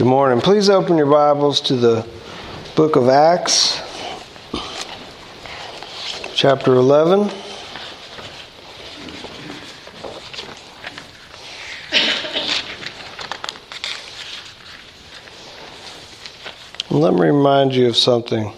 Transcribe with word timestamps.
Good 0.00 0.06
morning. 0.06 0.40
Please 0.40 0.70
open 0.70 0.96
your 0.96 1.10
Bibles 1.10 1.60
to 1.60 1.76
the 1.76 2.08
book 2.74 2.96
of 2.96 3.10
Acts, 3.10 3.82
chapter 6.34 6.72
11. 6.74 7.30
Let 16.88 17.12
me 17.12 17.20
remind 17.20 17.74
you 17.74 17.88
of 17.88 17.96
something. 17.98 18.54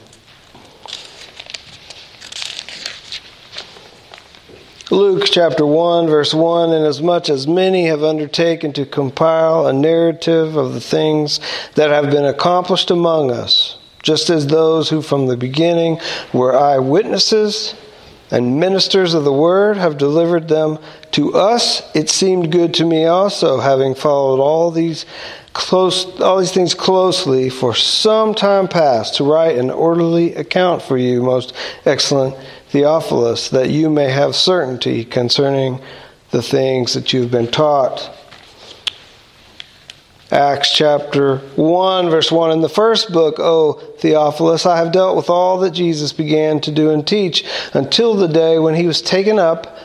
Luke 4.93 5.21
chapter 5.33 5.65
1, 5.65 6.09
verse 6.09 6.35
1 6.35 6.75
Inasmuch 6.75 7.31
as 7.31 7.47
many 7.49 7.87
have 7.87 8.05
undertaken 8.05 8.71
to 8.75 8.85
compile 8.85 9.67
a 9.67 9.73
narrative 9.73 10.57
of 10.57 10.75
the 10.75 10.81
things 10.81 11.41
that 11.75 11.89
have 11.89 12.11
been 12.11 12.27
accomplished 12.27 12.91
among 12.91 13.31
us, 13.31 13.79
just 14.03 14.29
as 14.29 14.47
those 14.47 14.91
who 14.91 15.01
from 15.01 15.27
the 15.27 15.37
beginning 15.37 15.99
were 16.35 16.55
eyewitnesses 16.55 17.75
and 18.31 18.61
ministers 18.61 19.15
of 19.15 19.25
the 19.25 19.33
word 19.33 19.79
have 19.79 19.97
delivered 19.97 20.49
them 20.49 20.79
to 21.13 21.35
us, 21.35 21.83
it 21.95 22.11
seemed 22.11 22.53
good 22.53 22.75
to 22.75 22.85
me 22.85 23.07
also, 23.07 23.59
having 23.59 23.95
followed 23.95 24.41
all 24.41 24.71
these 24.71 25.07
close 25.55 26.19
all 26.21 26.39
these 26.39 26.53
things 26.53 26.73
closely 26.73 27.51
for 27.51 27.75
some 27.75 28.35
time 28.35 28.67
past 28.67 29.17
to 29.17 29.25
write 29.25 29.59
an 29.59 29.71
orderly 29.71 30.35
account 30.35 30.81
for 30.81 30.97
you, 30.97 31.23
most 31.23 31.55
excellent 31.85 32.35
Theophilus, 32.73 33.51
that 33.51 33.69
you 33.69 33.91
may 33.91 34.11
have 34.11 34.35
certainty 34.35 35.05
concerning 35.05 35.79
the 36.31 36.41
things 36.41 36.95
that 36.95 37.13
you've 37.13 37.31
been 37.31 37.51
taught. 37.51 38.11
Acts 40.31 40.75
chapter 40.75 41.37
1, 41.57 42.09
verse 42.09 42.33
1. 42.33 42.51
In 42.51 42.63
the 42.63 42.71
first 42.71 43.13
book, 43.13 43.39
O 43.39 43.75
Theophilus, 43.99 44.65
I 44.65 44.79
have 44.79 44.91
dealt 44.91 45.19
with 45.19 45.29
all 45.29 45.59
that 45.59 45.73
Jesus 45.73 46.15
began 46.15 46.63
to 46.63 46.73
do 46.73 46.89
and 46.89 47.07
teach 47.07 47.45
until 47.75 48.15
the 48.15 48.27
day 48.27 48.59
when 48.59 48.75
he 48.75 48.87
was 48.87 49.03
taken 49.03 49.39
up 49.39 49.77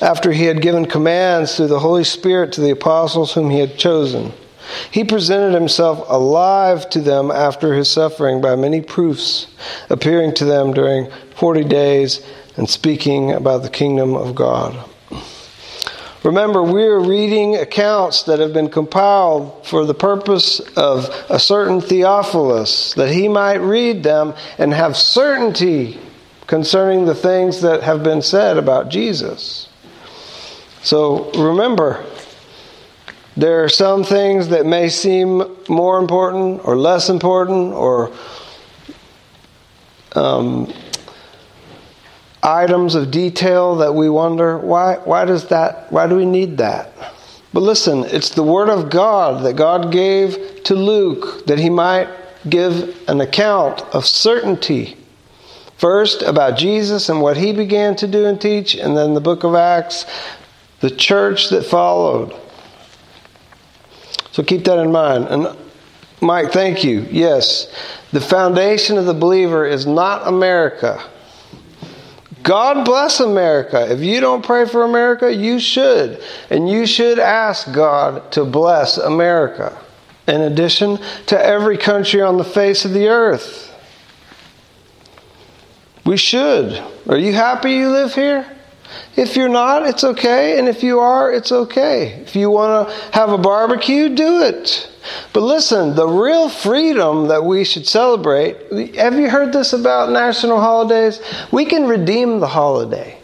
after 0.00 0.32
he 0.32 0.46
had 0.46 0.60
given 0.60 0.86
commands 0.86 1.56
through 1.56 1.68
the 1.68 1.78
Holy 1.78 2.02
Spirit 2.02 2.52
to 2.54 2.60
the 2.60 2.72
apostles 2.72 3.32
whom 3.32 3.48
he 3.48 3.60
had 3.60 3.78
chosen. 3.78 4.32
He 4.90 5.04
presented 5.04 5.54
himself 5.54 6.04
alive 6.08 6.88
to 6.90 7.00
them 7.00 7.30
after 7.30 7.74
his 7.74 7.90
suffering 7.90 8.40
by 8.40 8.56
many 8.56 8.80
proofs, 8.80 9.46
appearing 9.88 10.34
to 10.34 10.44
them 10.44 10.72
during 10.72 11.10
40 11.36 11.64
days 11.64 12.24
and 12.56 12.68
speaking 12.68 13.32
about 13.32 13.62
the 13.62 13.70
kingdom 13.70 14.14
of 14.14 14.34
God. 14.34 14.76
Remember, 16.24 16.62
we're 16.62 16.98
reading 16.98 17.56
accounts 17.56 18.24
that 18.24 18.40
have 18.40 18.52
been 18.52 18.68
compiled 18.68 19.64
for 19.66 19.86
the 19.86 19.94
purpose 19.94 20.58
of 20.76 21.08
a 21.30 21.38
certain 21.38 21.80
Theophilus, 21.80 22.94
that 22.94 23.10
he 23.10 23.28
might 23.28 23.58
read 23.60 24.02
them 24.02 24.34
and 24.58 24.74
have 24.74 24.96
certainty 24.96 26.00
concerning 26.48 27.04
the 27.04 27.14
things 27.14 27.60
that 27.60 27.82
have 27.82 28.02
been 28.02 28.20
said 28.20 28.58
about 28.58 28.88
Jesus. 28.88 29.68
So 30.82 31.30
remember, 31.32 32.04
there 33.38 33.62
are 33.62 33.68
some 33.68 34.02
things 34.02 34.48
that 34.48 34.66
may 34.66 34.88
seem 34.88 35.44
more 35.68 36.00
important 36.00 36.60
or 36.64 36.76
less 36.76 37.08
important 37.08 37.72
or 37.72 38.12
um, 40.16 40.72
items 42.42 42.96
of 42.96 43.12
detail 43.12 43.76
that 43.76 43.94
we 43.94 44.10
wonder 44.10 44.58
why 44.58 44.96
why 45.04 45.24
does 45.24 45.46
that 45.48 45.90
why 45.92 46.08
do 46.08 46.16
we 46.16 46.26
need 46.26 46.58
that? 46.58 46.92
But 47.52 47.60
listen 47.60 48.04
it's 48.06 48.30
the 48.30 48.42
word 48.42 48.68
of 48.68 48.90
god 48.90 49.44
that 49.44 49.54
god 49.54 49.92
gave 49.92 50.64
to 50.64 50.74
luke 50.74 51.46
that 51.46 51.60
he 51.60 51.70
might 51.70 52.08
give 52.48 53.08
an 53.08 53.20
account 53.20 53.82
of 53.94 54.04
certainty. 54.04 54.96
First 55.76 56.22
about 56.22 56.58
jesus 56.58 57.08
and 57.08 57.20
what 57.20 57.36
he 57.36 57.52
began 57.52 57.94
to 57.96 58.08
do 58.08 58.26
and 58.26 58.40
teach 58.40 58.74
and 58.74 58.96
then 58.96 59.14
the 59.14 59.20
book 59.20 59.44
of 59.44 59.54
acts 59.54 60.06
the 60.80 60.90
church 60.90 61.50
that 61.50 61.64
followed 61.64 62.34
so 64.32 64.42
keep 64.42 64.64
that 64.64 64.78
in 64.78 64.92
mind. 64.92 65.26
And 65.26 65.56
Mike, 66.20 66.52
thank 66.52 66.84
you. 66.84 67.06
Yes, 67.10 67.72
the 68.12 68.20
foundation 68.20 68.98
of 68.98 69.06
the 69.06 69.14
believer 69.14 69.64
is 69.64 69.86
not 69.86 70.26
America. 70.26 71.02
God 72.42 72.84
bless 72.84 73.20
America. 73.20 73.90
If 73.90 74.00
you 74.00 74.20
don't 74.20 74.44
pray 74.44 74.64
for 74.64 74.84
America, 74.84 75.32
you 75.32 75.58
should. 75.58 76.22
And 76.50 76.68
you 76.68 76.86
should 76.86 77.18
ask 77.18 77.72
God 77.72 78.32
to 78.32 78.44
bless 78.44 78.96
America, 78.96 79.78
in 80.26 80.40
addition 80.40 80.98
to 81.26 81.38
every 81.38 81.76
country 81.76 82.22
on 82.22 82.36
the 82.36 82.44
face 82.44 82.84
of 82.84 82.92
the 82.92 83.08
earth. 83.08 83.66
We 86.06 86.16
should. 86.16 86.82
Are 87.06 87.18
you 87.18 87.32
happy 87.32 87.72
you 87.72 87.90
live 87.90 88.14
here? 88.14 88.46
If 89.16 89.36
you're 89.36 89.48
not, 89.48 89.86
it's 89.86 90.04
okay. 90.04 90.58
And 90.58 90.68
if 90.68 90.82
you 90.82 91.00
are, 91.00 91.32
it's 91.32 91.52
okay. 91.52 92.12
If 92.22 92.36
you 92.36 92.50
want 92.50 92.88
to 92.88 92.94
have 93.12 93.30
a 93.30 93.38
barbecue, 93.38 94.08
do 94.08 94.42
it. 94.42 94.90
But 95.32 95.42
listen, 95.42 95.94
the 95.94 96.06
real 96.06 96.48
freedom 96.48 97.28
that 97.28 97.44
we 97.44 97.64
should 97.64 97.86
celebrate 97.86 98.94
have 98.94 99.14
you 99.14 99.28
heard 99.28 99.52
this 99.52 99.72
about 99.72 100.10
national 100.10 100.60
holidays? 100.60 101.20
We 101.50 101.64
can 101.64 101.86
redeem 101.86 102.40
the 102.40 102.46
holiday. 102.46 103.18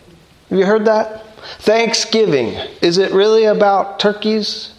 Have 0.50 0.58
you 0.58 0.66
heard 0.66 0.86
that? 0.86 1.26
Thanksgiving. 1.60 2.48
Is 2.80 2.98
it 2.98 3.12
really 3.12 3.44
about 3.44 4.00
turkeys? 4.00 4.72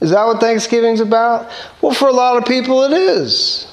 Is 0.00 0.10
that 0.10 0.24
what 0.26 0.40
Thanksgiving's 0.40 1.00
about? 1.00 1.50
Well, 1.82 1.92
for 1.92 2.08
a 2.08 2.12
lot 2.12 2.36
of 2.36 2.44
people, 2.44 2.84
it 2.84 2.92
is. 2.92 3.66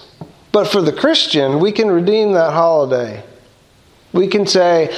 But 0.52 0.68
for 0.68 0.82
the 0.82 0.94
Christian, 0.94 1.60
we 1.60 1.72
can 1.72 1.90
redeem 1.90 2.34
that 2.34 2.54
holiday. 2.54 3.24
We 4.14 4.28
can 4.28 4.48
say, 4.48 4.96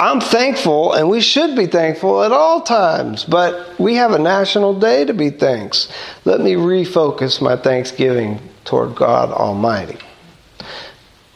I'm 0.00 0.18
thankful, 0.18 0.94
and 0.94 1.10
we 1.10 1.20
should 1.20 1.54
be 1.54 1.66
thankful 1.66 2.22
at 2.24 2.32
all 2.32 2.62
times, 2.62 3.22
but 3.26 3.78
we 3.78 3.96
have 3.96 4.12
a 4.12 4.18
national 4.18 4.80
day 4.80 5.04
to 5.04 5.12
be 5.12 5.28
thanks. 5.28 5.92
Let 6.24 6.40
me 6.40 6.54
refocus 6.54 7.42
my 7.42 7.54
thanksgiving 7.54 8.40
toward 8.64 8.94
God 8.94 9.30
Almighty. 9.30 9.98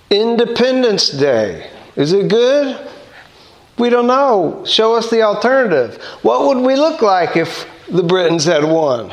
Independence 0.09 1.11
Day. 1.11 1.71
Is 1.95 2.15
it 2.15 2.29
good? 2.29 2.91
We 3.77 3.91
don't 3.91 4.07
know. 4.07 4.65
Show 4.67 4.95
us 4.95 5.11
the 5.11 5.21
alternative. 5.21 6.03
What 6.23 6.47
would 6.47 6.65
we 6.65 6.75
look 6.75 7.03
like 7.03 7.37
if 7.37 7.69
the 7.91 8.03
Britons 8.03 8.47
had 8.47 8.65
won? 8.65 9.13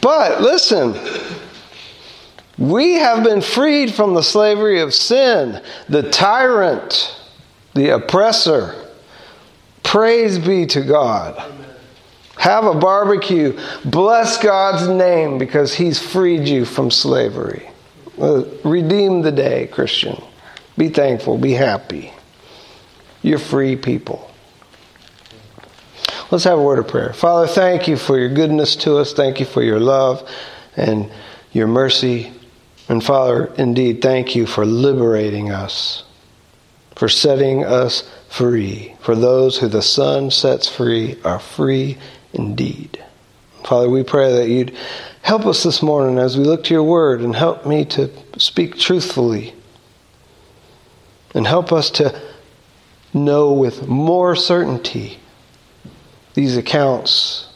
But 0.00 0.40
listen, 0.40 0.98
we 2.56 2.94
have 2.94 3.22
been 3.22 3.42
freed 3.42 3.92
from 3.92 4.14
the 4.14 4.22
slavery 4.22 4.80
of 4.80 4.94
sin, 4.94 5.62
the 5.90 6.08
tyrant 6.08 7.19
the 7.80 7.94
oppressor. 7.94 8.74
Praise 9.82 10.38
be 10.38 10.66
to 10.66 10.82
God. 10.82 11.42
Have 12.36 12.64
a 12.64 12.74
barbecue. 12.74 13.58
Bless 13.86 14.36
God's 14.36 14.86
name 14.86 15.38
because 15.38 15.72
He's 15.72 15.98
freed 15.98 16.46
you 16.46 16.66
from 16.66 16.90
slavery. 16.90 17.70
Uh, 18.20 18.44
redeem 18.64 19.22
the 19.22 19.32
day, 19.32 19.66
Christian. 19.68 20.22
Be 20.76 20.90
thankful. 20.90 21.38
Be 21.38 21.52
happy. 21.52 22.12
You're 23.22 23.38
free 23.38 23.76
people. 23.76 24.30
Let's 26.30 26.44
have 26.44 26.58
a 26.58 26.62
word 26.62 26.78
of 26.78 26.88
prayer. 26.88 27.14
Father, 27.14 27.46
thank 27.46 27.88
you 27.88 27.96
for 27.96 28.18
your 28.18 28.28
goodness 28.28 28.76
to 28.76 28.98
us. 28.98 29.14
Thank 29.14 29.40
you 29.40 29.46
for 29.46 29.62
your 29.62 29.80
love 29.80 30.28
and 30.76 31.10
your 31.52 31.66
mercy. 31.66 32.30
And 32.90 33.02
Father, 33.02 33.46
indeed, 33.56 34.02
thank 34.02 34.36
you 34.36 34.46
for 34.46 34.66
liberating 34.66 35.50
us 35.50 36.04
for 37.00 37.08
setting 37.08 37.64
us 37.64 38.06
free. 38.28 38.94
For 39.00 39.14
those 39.14 39.56
who 39.56 39.68
the 39.68 39.80
Son 39.80 40.30
sets 40.30 40.68
free 40.68 41.16
are 41.24 41.38
free 41.38 41.96
indeed. 42.34 43.02
Father, 43.64 43.88
we 43.88 44.02
pray 44.02 44.34
that 44.34 44.50
you'd 44.50 44.76
help 45.22 45.46
us 45.46 45.62
this 45.62 45.82
morning 45.82 46.18
as 46.18 46.36
we 46.36 46.44
look 46.44 46.62
to 46.64 46.74
your 46.74 46.82
word 46.82 47.22
and 47.22 47.34
help 47.34 47.64
me 47.64 47.86
to 47.86 48.10
speak 48.36 48.76
truthfully. 48.76 49.54
And 51.34 51.46
help 51.46 51.72
us 51.72 51.88
to 51.92 52.20
know 53.14 53.54
with 53.54 53.88
more 53.88 54.36
certainty 54.36 55.20
these 56.34 56.58
accounts 56.58 57.48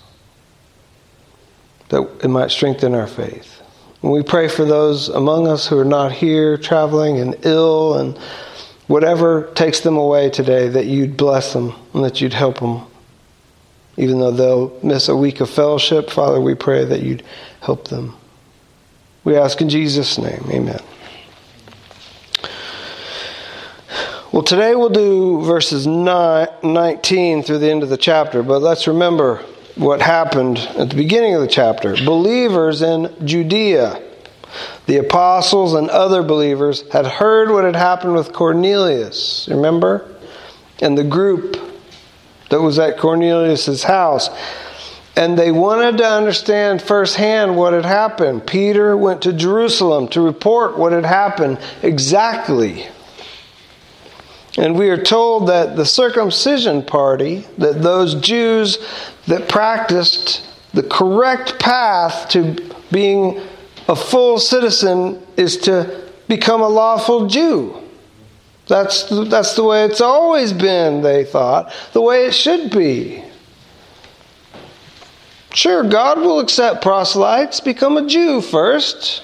that 1.90 2.00
it 2.22 2.28
might 2.28 2.50
strengthen 2.50 2.94
our 2.94 3.06
faith. 3.06 3.60
And 4.02 4.10
we 4.10 4.22
pray 4.22 4.48
for 4.48 4.64
those 4.64 5.10
among 5.10 5.48
us 5.48 5.66
who 5.66 5.78
are 5.78 5.84
not 5.84 6.12
here, 6.12 6.56
traveling 6.56 7.20
and 7.20 7.36
ill 7.44 7.98
and 7.98 8.18
whatever 8.86 9.50
takes 9.54 9.80
them 9.80 9.96
away 9.96 10.30
today, 10.30 10.68
that 10.68 10.86
you'd 10.86 11.16
bless 11.16 11.52
them 11.52 11.74
and 11.92 12.04
that 12.04 12.20
you'd 12.20 12.34
help 12.34 12.60
them. 12.60 12.82
Even 13.96 14.18
though 14.18 14.32
they'll 14.32 14.80
miss 14.82 15.08
a 15.08 15.16
week 15.16 15.40
of 15.40 15.48
fellowship, 15.48 16.10
Father, 16.10 16.40
we 16.40 16.54
pray 16.54 16.84
that 16.84 17.02
you'd 17.02 17.22
help 17.60 17.88
them. 17.88 18.16
We 19.22 19.36
ask 19.36 19.60
in 19.60 19.68
Jesus' 19.68 20.18
name, 20.18 20.44
amen. 20.50 20.80
Well, 24.32 24.42
today 24.42 24.74
we'll 24.74 24.88
do 24.88 25.42
verses 25.42 25.86
19 25.86 27.42
through 27.44 27.58
the 27.58 27.70
end 27.70 27.84
of 27.84 27.88
the 27.88 27.96
chapter, 27.96 28.42
but 28.42 28.60
let's 28.60 28.88
remember 28.88 29.36
what 29.76 30.02
happened 30.02 30.58
at 30.58 30.90
the 30.90 30.96
beginning 30.96 31.34
of 31.34 31.40
the 31.40 31.46
chapter. 31.46 31.94
Believers 32.04 32.82
in 32.82 33.14
Judea, 33.24 34.02
the 34.86 34.98
apostles 34.98 35.74
and 35.74 35.88
other 35.90 36.22
believers, 36.22 36.84
had 36.92 37.06
heard 37.06 37.50
what 37.50 37.64
had 37.64 37.76
happened 37.76 38.14
with 38.14 38.32
Cornelius. 38.32 39.48
Remember? 39.50 40.06
And 40.80 40.98
the 40.98 41.04
group 41.04 41.56
that 42.50 42.60
was 42.60 42.78
at 42.78 42.98
Cornelius's 42.98 43.84
house. 43.84 44.28
And 45.16 45.38
they 45.38 45.52
wanted 45.52 45.98
to 45.98 46.06
understand 46.06 46.82
firsthand 46.82 47.56
what 47.56 47.72
had 47.72 47.84
happened. 47.84 48.46
Peter 48.46 48.96
went 48.96 49.22
to 49.22 49.32
Jerusalem 49.32 50.08
to 50.08 50.20
report 50.20 50.76
what 50.76 50.92
had 50.92 51.04
happened 51.04 51.58
exactly. 51.82 52.86
And 54.58 54.76
we 54.76 54.90
are 54.90 55.02
told 55.02 55.48
that 55.48 55.76
the 55.76 55.86
circumcision 55.86 56.84
party, 56.84 57.46
that 57.58 57.82
those 57.82 58.14
Jews 58.16 58.78
that 59.26 59.48
practiced 59.48 60.46
the 60.72 60.82
correct 60.82 61.58
path 61.58 62.28
to 62.30 62.56
being 62.90 63.40
a 63.88 63.96
full 63.96 64.38
citizen 64.38 65.24
is 65.36 65.58
to 65.58 66.10
become 66.28 66.60
a 66.60 66.68
lawful 66.68 67.26
Jew. 67.26 67.80
That's, 68.66 69.08
that's 69.28 69.54
the 69.54 69.64
way 69.64 69.84
it's 69.84 70.00
always 70.00 70.52
been, 70.52 71.02
they 71.02 71.24
thought, 71.24 71.72
the 71.92 72.00
way 72.00 72.26
it 72.26 72.34
should 72.34 72.70
be. 72.70 73.22
Sure, 75.52 75.84
God 75.84 76.18
will 76.18 76.40
accept 76.40 76.82
proselytes, 76.82 77.60
become 77.60 77.96
a 77.96 78.06
Jew 78.06 78.40
first. 78.40 79.22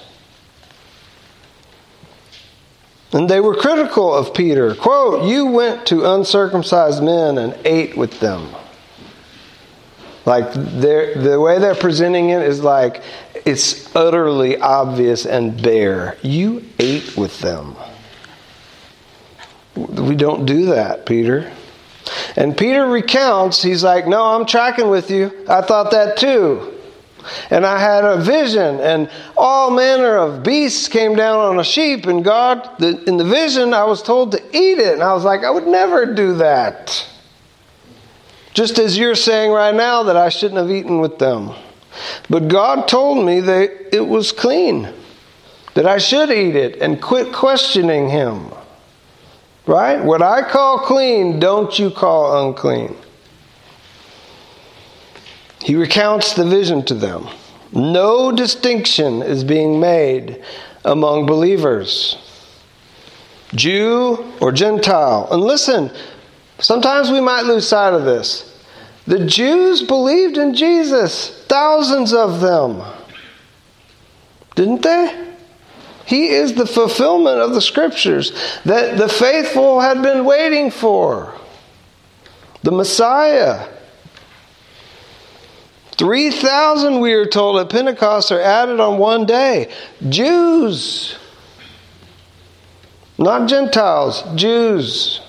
And 3.12 3.28
they 3.28 3.40
were 3.40 3.56
critical 3.56 4.14
of 4.14 4.32
Peter. 4.34 4.74
Quote, 4.74 5.24
You 5.24 5.46
went 5.46 5.86
to 5.86 6.12
uncircumcised 6.14 7.02
men 7.02 7.38
and 7.38 7.58
ate 7.64 7.96
with 7.96 8.20
them. 8.20 8.54
Like 10.26 10.52
the 10.52 11.38
way 11.42 11.58
they're 11.58 11.74
presenting 11.74 12.28
it 12.30 12.42
is 12.42 12.62
like 12.62 13.02
it's 13.44 13.94
utterly 13.94 14.58
obvious 14.58 15.26
and 15.26 15.60
bare. 15.62 16.16
You 16.22 16.64
ate 16.78 17.16
with 17.16 17.40
them. 17.40 17.76
We 19.76 20.16
don't 20.16 20.46
do 20.46 20.66
that, 20.66 21.06
Peter. 21.06 21.52
And 22.36 22.56
Peter 22.56 22.86
recounts, 22.86 23.62
he's 23.62 23.84
like, 23.84 24.06
No, 24.06 24.22
I'm 24.22 24.46
tracking 24.46 24.88
with 24.88 25.10
you. 25.10 25.44
I 25.48 25.62
thought 25.62 25.90
that 25.92 26.16
too. 26.16 26.74
And 27.50 27.66
I 27.66 27.78
had 27.78 28.04
a 28.04 28.18
vision, 28.18 28.80
and 28.80 29.10
all 29.36 29.70
manner 29.70 30.16
of 30.16 30.42
beasts 30.42 30.88
came 30.88 31.14
down 31.14 31.38
on 31.38 31.60
a 31.60 31.64
sheep, 31.64 32.06
and 32.06 32.24
God, 32.24 32.82
in 32.82 33.18
the 33.18 33.24
vision, 33.24 33.74
I 33.74 33.84
was 33.84 34.02
told 34.02 34.32
to 34.32 34.42
eat 34.56 34.78
it. 34.78 34.94
And 34.94 35.02
I 35.02 35.12
was 35.12 35.22
like, 35.22 35.44
I 35.44 35.50
would 35.50 35.66
never 35.66 36.06
do 36.06 36.36
that. 36.36 37.06
Just 38.54 38.78
as 38.78 38.96
you're 38.96 39.14
saying 39.14 39.52
right 39.52 39.74
now 39.74 40.04
that 40.04 40.16
I 40.16 40.30
shouldn't 40.30 40.58
have 40.58 40.70
eaten 40.70 41.00
with 41.00 41.18
them. 41.18 41.54
But 42.28 42.48
God 42.48 42.88
told 42.88 43.24
me 43.24 43.40
that 43.40 43.94
it 43.94 44.06
was 44.06 44.32
clean, 44.32 44.88
that 45.74 45.86
I 45.86 45.98
should 45.98 46.30
eat 46.30 46.56
it 46.56 46.80
and 46.80 47.00
quit 47.00 47.32
questioning 47.32 48.08
Him. 48.08 48.50
Right? 49.66 50.02
What 50.02 50.22
I 50.22 50.42
call 50.42 50.78
clean, 50.80 51.38
don't 51.38 51.78
you 51.78 51.90
call 51.90 52.48
unclean. 52.48 52.96
He 55.62 55.76
recounts 55.76 56.32
the 56.34 56.44
vision 56.44 56.84
to 56.86 56.94
them. 56.94 57.28
No 57.72 58.32
distinction 58.32 59.22
is 59.22 59.44
being 59.44 59.78
made 59.78 60.42
among 60.84 61.26
believers, 61.26 62.16
Jew 63.54 64.32
or 64.40 64.50
Gentile. 64.50 65.28
And 65.30 65.42
listen, 65.42 65.90
sometimes 66.58 67.10
we 67.10 67.20
might 67.20 67.42
lose 67.42 67.68
sight 67.68 67.92
of 67.92 68.04
this. 68.04 68.49
The 69.10 69.26
Jews 69.26 69.82
believed 69.82 70.38
in 70.38 70.54
Jesus, 70.54 71.44
thousands 71.48 72.12
of 72.12 72.40
them. 72.40 72.80
Didn't 74.54 74.82
they? 74.82 75.34
He 76.06 76.28
is 76.28 76.54
the 76.54 76.64
fulfillment 76.64 77.40
of 77.40 77.52
the 77.52 77.60
scriptures 77.60 78.30
that 78.64 78.98
the 78.98 79.08
faithful 79.08 79.80
had 79.80 80.00
been 80.00 80.24
waiting 80.24 80.70
for. 80.70 81.34
The 82.62 82.70
Messiah. 82.70 83.66
3,000, 85.98 87.00
we 87.00 87.12
are 87.14 87.26
told, 87.26 87.58
at 87.58 87.68
Pentecost 87.68 88.30
are 88.30 88.40
added 88.40 88.78
on 88.78 88.98
one 88.98 89.26
day. 89.26 89.72
Jews. 90.08 91.16
Not 93.18 93.48
Gentiles, 93.48 94.22
Jews. 94.36 95.20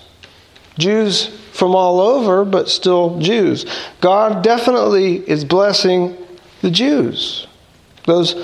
Jews 0.77 1.40
from 1.51 1.75
all 1.75 1.99
over, 1.99 2.45
but 2.45 2.69
still 2.69 3.19
Jews. 3.19 3.65
God 3.99 4.43
definitely 4.43 5.17
is 5.29 5.43
blessing 5.45 6.17
the 6.61 6.71
Jews. 6.71 7.47
Those 8.05 8.35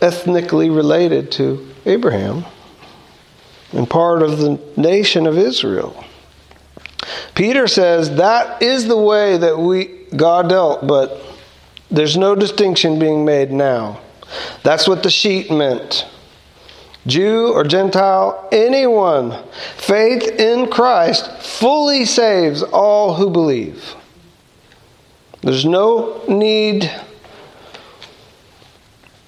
ethnically 0.00 0.68
related 0.68 1.30
to 1.32 1.66
Abraham 1.86 2.44
and 3.72 3.88
part 3.88 4.22
of 4.22 4.38
the 4.38 4.60
nation 4.76 5.26
of 5.26 5.38
Israel. 5.38 6.04
Peter 7.34 7.66
says 7.66 8.16
that 8.16 8.62
is 8.62 8.86
the 8.86 8.98
way 8.98 9.36
that 9.38 9.58
we 9.58 9.86
God 10.14 10.48
dealt, 10.48 10.86
but 10.86 11.22
there's 11.90 12.16
no 12.16 12.34
distinction 12.34 12.98
being 12.98 13.24
made 13.24 13.50
now. 13.50 14.00
That's 14.62 14.86
what 14.86 15.02
the 15.02 15.10
sheet 15.10 15.50
meant. 15.50 16.06
Jew 17.06 17.52
or 17.52 17.64
Gentile, 17.64 18.48
anyone. 18.52 19.36
Faith 19.76 20.28
in 20.38 20.68
Christ 20.68 21.30
fully 21.42 22.04
saves 22.04 22.62
all 22.62 23.14
who 23.14 23.30
believe. 23.30 23.94
There's 25.40 25.64
no 25.64 26.22
need 26.28 26.90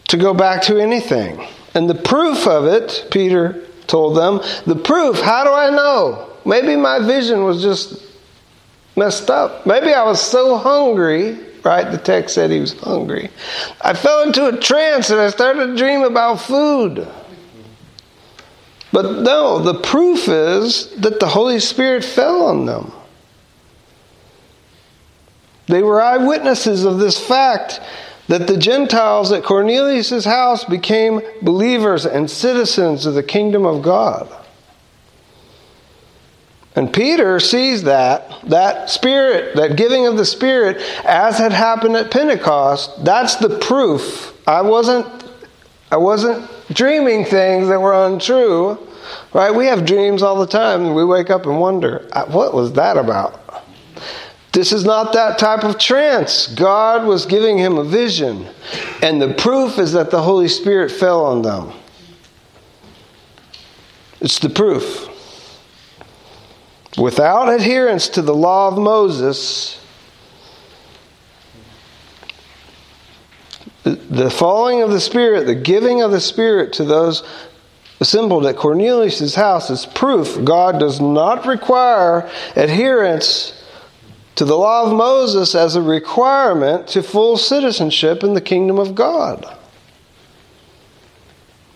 to 0.09 0.17
go 0.17 0.33
back 0.33 0.63
to 0.63 0.79
anything. 0.79 1.45
And 1.75 1.91
the 1.91 1.95
proof 1.95 2.47
of 2.47 2.67
it, 2.67 3.09
Peter 3.11 3.65
told 3.89 4.17
them, 4.17 4.41
the 4.65 4.77
proof, 4.77 5.21
how 5.21 5.43
do 5.43 5.51
I 5.51 5.71
know? 5.71 6.31
Maybe 6.45 6.77
my 6.77 7.01
vision 7.01 7.43
was 7.43 7.63
just 7.63 8.01
messed 8.97 9.29
up. 9.29 9.67
Maybe 9.67 9.93
I 9.93 10.05
was 10.05 10.21
so 10.21 10.57
hungry, 10.57 11.39
right? 11.65 11.91
The 11.91 11.99
text 11.99 12.37
said 12.37 12.51
he 12.51 12.61
was 12.61 12.79
hungry. 12.79 13.31
I 13.81 13.95
fell 13.95 14.23
into 14.23 14.47
a 14.47 14.57
trance 14.57 15.11
and 15.11 15.21
I 15.21 15.31
started 15.31 15.67
to 15.67 15.77
dream 15.77 16.03
about 16.03 16.41
food. 16.41 17.09
But 18.95 19.23
no, 19.23 19.59
the 19.59 19.75
proof 19.75 20.29
is 20.29 20.89
that 20.99 21.19
the 21.19 21.27
Holy 21.27 21.59
Spirit 21.59 22.05
fell 22.05 22.45
on 22.45 22.65
them. 22.65 22.93
They 25.67 25.83
were 25.83 26.01
eyewitnesses 26.01 26.85
of 26.85 27.01
this 27.01 27.19
fact 27.19 27.81
that 28.29 28.47
the 28.47 28.57
Gentiles 28.57 29.33
at 29.33 29.43
Cornelius' 29.43 30.25
house 30.25 30.65
became 30.65 31.23
believers 31.43 32.07
and 32.07 32.31
citizens 32.31 33.05
of 33.05 33.15
the 33.15 33.25
kingdom 33.25 33.67
of 33.67 33.83
God. 33.83 34.29
And 36.77 36.93
Peter 36.93 37.41
sees 37.41 37.83
that, 37.83 38.31
that 38.45 38.91
spirit, 38.91 39.57
that 39.57 39.77
giving 39.77 40.07
of 40.07 40.17
the 40.17 40.25
spirit, 40.25 40.81
as 41.05 41.37
had 41.39 41.53
happened 41.53 41.97
at 41.97 42.13
Pentecost, 42.13 43.05
that's 43.05 43.35
the 43.35 43.59
proof. 43.59 44.41
I 44.47 44.63
wasn't, 44.63 45.24
I 45.91 45.97
wasn't 45.97 46.49
dreaming 46.69 47.25
things 47.25 47.69
that 47.69 47.81
were 47.81 48.07
untrue. 48.07 48.79
Right? 49.33 49.55
We 49.55 49.67
have 49.67 49.85
dreams 49.85 50.23
all 50.23 50.39
the 50.39 50.47
time. 50.47 50.95
We 50.95 51.05
wake 51.05 51.29
up 51.29 51.45
and 51.47 51.61
wonder, 51.61 52.09
uh, 52.13 52.25
what 52.27 52.55
was 52.55 52.73
that 52.75 52.97
about? 52.97 53.41
This 54.53 54.73
is 54.73 54.85
not 54.85 55.13
that 55.13 55.39
type 55.39 55.65
of 55.65 55.79
trance. 55.79 56.47
God 56.47 57.07
was 57.07 57.27
giving 57.27 57.59
him 57.59 57.77
a 57.77 57.85
vision, 57.85 58.49
and 59.03 59.21
the 59.21 59.35
proof 59.35 59.79
is 59.79 59.93
that 59.93 60.11
the 60.11 60.23
Holy 60.23 60.47
Spirit 60.47 60.93
fell 60.93 61.27
on 61.27 61.43
them. 61.43 61.73
It's 64.21 64.39
the 64.39 64.49
proof. 64.49 65.11
Without 66.97 67.49
adherence 67.53 68.09
to 68.11 68.23
the 68.23 68.35
law 68.35 68.69
of 68.69 68.79
Moses, 68.79 69.84
the 73.85 74.31
falling 74.31 74.83
of 74.83 74.91
the 74.91 75.01
Spirit, 75.01 75.47
the 75.47 75.55
giving 75.55 76.03
of 76.03 76.11
the 76.11 76.21
Spirit 76.21 76.73
to 76.75 76.85
those 76.85 77.23
assembled 78.01 78.47
at 78.47 78.57
Cornelius' 78.57 79.35
house 79.35 79.71
is 79.71 79.87
proof 79.87 80.43
God 80.45 80.81
does 80.81 81.01
not 81.01 81.47
require 81.47 82.29
adherence 82.57 83.63
to 84.35 84.45
the 84.45 84.57
law 84.57 84.85
of 84.85 84.97
Moses 84.97 85.55
as 85.55 85.77
a 85.77 85.83
requirement 85.83 86.89
to 86.89 87.03
full 87.03 87.37
citizenship 87.37 88.25
in 88.25 88.35
the 88.35 88.41
kingdom 88.41 88.79
of 88.79 88.95
God. 88.95 89.47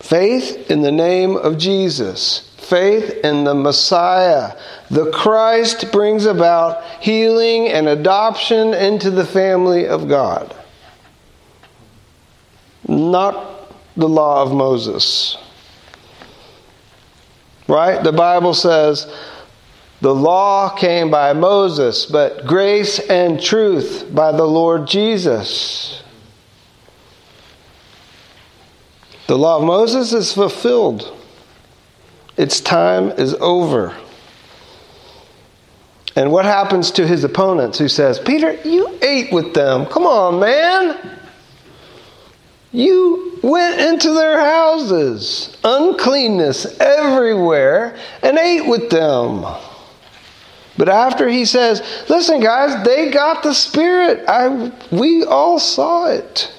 Faith 0.01 0.71
in 0.71 0.83
the 0.83 0.93
name 0.93 1.37
of 1.37 1.59
Jesus 1.59 2.49
faith 2.69 3.25
in 3.25 3.45
the 3.45 3.55
Messiah. 3.55 4.55
The 4.91 5.11
Christ 5.11 5.91
brings 5.91 6.27
about 6.27 6.85
healing 7.01 7.69
and 7.69 7.89
adoption 7.89 8.75
into 8.75 9.11
the 9.11 9.25
family 9.25 9.87
of 9.87 10.07
God. 10.07 10.55
Not 12.87 13.73
the 13.97 14.09
law 14.09 14.43
of 14.43 14.53
Moses. 14.53 15.37
Right? 17.67 18.03
The 18.03 18.13
Bible 18.13 18.55
says 18.55 19.13
The 20.01 20.15
law 20.15 20.71
came 20.77 21.11
by 21.11 21.33
Moses, 21.33 22.07
but 22.07 22.47
grace 22.47 22.99
and 22.99 23.41
truth 23.43 24.07
by 24.13 24.33
the 24.33 24.47
Lord 24.47 24.87
Jesus. 24.87 26.03
The 29.27 29.37
law 29.37 29.59
of 29.59 29.65
Moses 29.65 30.15
is 30.15 30.33
fulfilled. 30.33 31.15
Its 32.39 32.61
time 32.61 33.11
is 33.11 33.35
over. 33.35 33.95
And 36.17 36.33
what 36.33 36.47
happens 36.47 36.91
to 36.93 37.07
his 37.07 37.25
opponents 37.25 37.79
who 37.79 37.89
says, 37.89 38.19
Peter, 38.19 38.53
you 38.65 38.99
ate 39.03 39.31
with 39.33 39.53
them. 39.55 39.87
Come 39.87 40.05
on, 40.05 40.41
man. 40.41 41.18
You 42.79 43.41
went 43.43 43.81
into 43.81 44.13
their 44.13 44.39
houses, 44.39 45.57
uncleanness 45.65 46.79
everywhere, 46.79 47.99
and 48.23 48.39
ate 48.39 48.69
with 48.69 48.89
them. 48.89 49.45
But 50.77 50.89
after 50.89 51.29
he 51.29 51.45
says, 51.45 51.83
Listen, 52.09 52.39
guys, 52.39 52.85
they 52.85 53.11
got 53.11 53.43
the 53.43 53.53
Spirit. 53.53 54.25
I, 54.29 54.71
we 54.93 55.25
all 55.25 55.59
saw 55.59 56.07
it. 56.07 56.53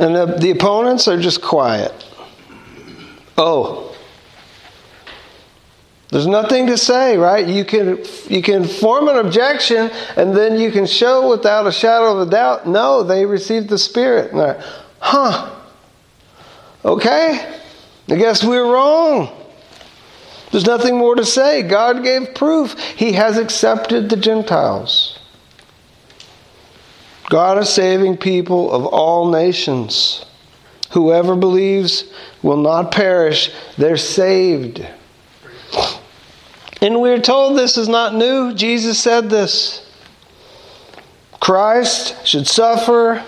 And 0.00 0.16
the, 0.16 0.26
the 0.26 0.50
opponents 0.50 1.06
are 1.06 1.20
just 1.20 1.40
quiet. 1.40 1.94
Oh, 3.38 3.85
there's 6.10 6.26
nothing 6.26 6.68
to 6.68 6.78
say, 6.78 7.16
right? 7.16 7.46
You 7.46 7.64
can 7.64 8.04
you 8.28 8.40
can 8.40 8.64
form 8.64 9.08
an 9.08 9.16
objection 9.16 9.90
and 10.16 10.36
then 10.36 10.58
you 10.58 10.70
can 10.70 10.86
show 10.86 11.28
without 11.28 11.66
a 11.66 11.72
shadow 11.72 12.18
of 12.18 12.28
a 12.28 12.30
doubt, 12.30 12.66
no, 12.66 13.02
they 13.02 13.26
received 13.26 13.68
the 13.68 13.78
Spirit. 13.78 14.32
Like, 14.34 14.60
huh. 15.00 15.52
Okay. 16.84 17.54
I 18.08 18.14
guess 18.14 18.44
we 18.44 18.50
we're 18.50 18.72
wrong. 18.72 19.36
There's 20.52 20.66
nothing 20.66 20.96
more 20.96 21.16
to 21.16 21.24
say. 21.24 21.62
God 21.62 22.04
gave 22.04 22.34
proof. 22.34 22.78
He 22.78 23.12
has 23.12 23.36
accepted 23.36 24.08
the 24.08 24.16
Gentiles. 24.16 25.18
God 27.28 27.58
is 27.58 27.68
saving 27.68 28.18
people 28.18 28.70
of 28.70 28.86
all 28.86 29.28
nations. 29.28 30.24
Whoever 30.92 31.34
believes 31.34 32.04
will 32.42 32.58
not 32.58 32.92
perish, 32.92 33.50
they're 33.76 33.96
saved. 33.96 34.86
And 36.80 37.00
we're 37.00 37.20
told 37.20 37.58
this 37.58 37.78
is 37.78 37.88
not 37.88 38.14
new. 38.14 38.52
Jesus 38.54 38.98
said 38.98 39.30
this. 39.30 39.82
Christ 41.40 42.26
should 42.26 42.46
suffer. 42.46 43.24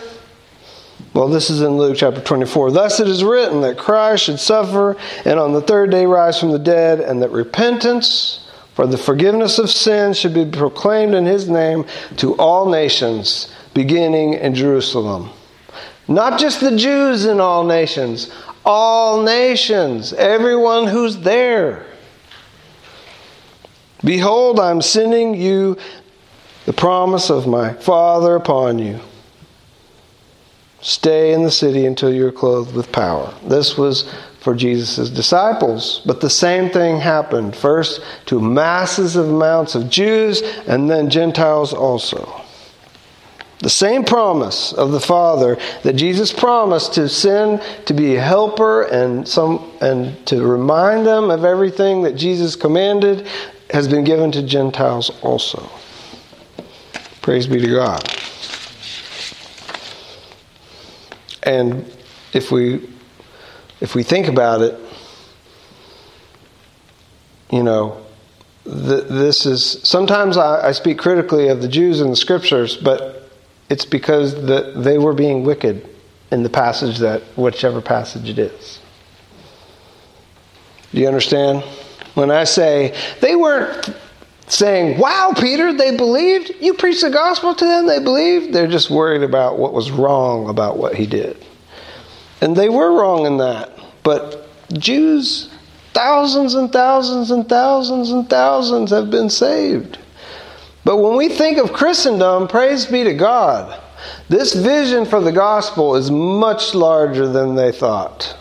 Well, 1.14 1.28
this 1.28 1.50
is 1.50 1.62
in 1.62 1.78
Luke 1.78 1.96
chapter 1.96 2.20
24. 2.20 2.72
Thus 2.72 3.00
it 3.00 3.08
is 3.08 3.24
written 3.24 3.62
that 3.62 3.78
Christ 3.78 4.24
should 4.24 4.38
suffer 4.38 4.96
and 5.24 5.38
on 5.38 5.52
the 5.52 5.62
third 5.62 5.90
day 5.90 6.06
rise 6.06 6.38
from 6.38 6.50
the 6.50 6.58
dead, 6.58 7.00
and 7.00 7.22
that 7.22 7.30
repentance 7.30 8.48
for 8.74 8.86
the 8.86 8.98
forgiveness 8.98 9.58
of 9.58 9.70
sins 9.70 10.18
should 10.18 10.34
be 10.34 10.44
proclaimed 10.44 11.14
in 11.14 11.26
his 11.26 11.48
name 11.48 11.84
to 12.18 12.36
all 12.36 12.68
nations, 12.68 13.52
beginning 13.74 14.34
in 14.34 14.54
Jerusalem. 14.54 15.30
Not 16.06 16.38
just 16.38 16.60
the 16.60 16.76
Jews 16.76 17.24
in 17.24 17.40
all 17.40 17.64
nations, 17.64 18.30
all 18.64 19.22
nations, 19.22 20.12
everyone 20.12 20.86
who's 20.86 21.18
there. 21.18 21.86
Behold, 24.04 24.60
I'm 24.60 24.80
sending 24.80 25.34
you 25.34 25.76
the 26.66 26.72
promise 26.72 27.30
of 27.30 27.46
my 27.46 27.72
Father 27.72 28.36
upon 28.36 28.78
you. 28.78 29.00
Stay 30.80 31.32
in 31.32 31.42
the 31.42 31.50
city 31.50 31.86
until 31.86 32.12
you're 32.12 32.30
clothed 32.30 32.74
with 32.74 32.92
power. 32.92 33.34
This 33.42 33.76
was 33.76 34.12
for 34.40 34.54
Jesus' 34.54 35.10
disciples. 35.10 36.00
But 36.06 36.20
the 36.20 36.30
same 36.30 36.70
thing 36.70 37.00
happened 37.00 37.56
first 37.56 38.00
to 38.26 38.40
masses 38.40 39.16
of 39.16 39.28
amounts 39.28 39.74
of 39.74 39.90
Jews 39.90 40.42
and 40.66 40.88
then 40.88 41.10
Gentiles 41.10 41.72
also. 41.72 42.42
The 43.60 43.70
same 43.70 44.04
promise 44.04 44.72
of 44.72 44.92
the 44.92 45.00
Father 45.00 45.58
that 45.82 45.94
Jesus 45.96 46.32
promised 46.32 46.94
to 46.94 47.08
send 47.08 47.60
to 47.86 47.92
be 47.92 48.14
a 48.14 48.20
helper 48.20 48.82
and 48.82 49.26
some 49.26 49.72
and 49.80 50.24
to 50.26 50.46
remind 50.46 51.04
them 51.04 51.28
of 51.30 51.44
everything 51.44 52.02
that 52.02 52.14
Jesus 52.14 52.54
commanded 52.54 53.26
has 53.70 53.88
been 53.88 54.04
given 54.04 54.32
to 54.32 54.42
Gentiles 54.42 55.10
also. 55.22 55.68
Praise 57.22 57.46
be 57.46 57.60
to 57.60 57.66
God. 57.66 58.02
And 61.42 61.84
if 62.32 62.50
we 62.50 62.88
if 63.80 63.94
we 63.94 64.02
think 64.02 64.26
about 64.26 64.60
it, 64.60 64.78
you 67.50 67.62
know, 67.62 68.04
th- 68.64 69.04
this 69.04 69.46
is 69.46 69.80
sometimes 69.82 70.36
I, 70.36 70.68
I, 70.68 70.72
speak 70.72 70.98
critically 70.98 71.48
of 71.48 71.62
the 71.62 71.68
Jews 71.68 72.00
in 72.00 72.10
the 72.10 72.16
scriptures, 72.16 72.76
but 72.76 73.30
it's 73.70 73.84
because 73.84 74.34
the, 74.34 74.72
they 74.76 74.98
were 74.98 75.14
being 75.14 75.44
wicked 75.44 75.88
in 76.30 76.42
the 76.42 76.50
passage 76.50 76.98
that 76.98 77.22
whichever 77.36 77.80
passage 77.80 78.28
it 78.28 78.38
is. 78.38 78.80
Do 80.92 81.00
you 81.00 81.06
understand? 81.06 81.64
When 82.18 82.32
I 82.32 82.42
say 82.42 82.96
they 83.20 83.36
weren't 83.36 83.94
saying, 84.48 84.98
Wow, 84.98 85.32
Peter, 85.38 85.72
they 85.72 85.96
believed. 85.96 86.50
You 86.60 86.74
preached 86.74 87.02
the 87.02 87.10
gospel 87.10 87.54
to 87.54 87.64
them, 87.64 87.86
they 87.86 88.00
believed. 88.00 88.52
They're 88.52 88.66
just 88.66 88.90
worried 88.90 89.22
about 89.22 89.56
what 89.56 89.72
was 89.72 89.92
wrong 89.92 90.48
about 90.48 90.78
what 90.78 90.96
he 90.96 91.06
did. 91.06 91.36
And 92.40 92.56
they 92.56 92.68
were 92.68 92.90
wrong 92.90 93.24
in 93.24 93.36
that. 93.36 93.78
But 94.02 94.48
Jews, 94.72 95.48
thousands 95.94 96.54
and 96.54 96.72
thousands 96.72 97.30
and 97.30 97.48
thousands 97.48 98.10
and 98.10 98.28
thousands 98.28 98.90
have 98.90 99.12
been 99.12 99.30
saved. 99.30 99.98
But 100.84 100.96
when 100.96 101.16
we 101.16 101.28
think 101.28 101.58
of 101.58 101.72
Christendom, 101.72 102.48
praise 102.48 102.84
be 102.84 103.04
to 103.04 103.14
God, 103.14 103.80
this 104.28 104.54
vision 104.54 105.04
for 105.04 105.20
the 105.20 105.30
gospel 105.30 105.94
is 105.94 106.10
much 106.10 106.74
larger 106.74 107.28
than 107.28 107.54
they 107.54 107.70
thought. 107.70 108.36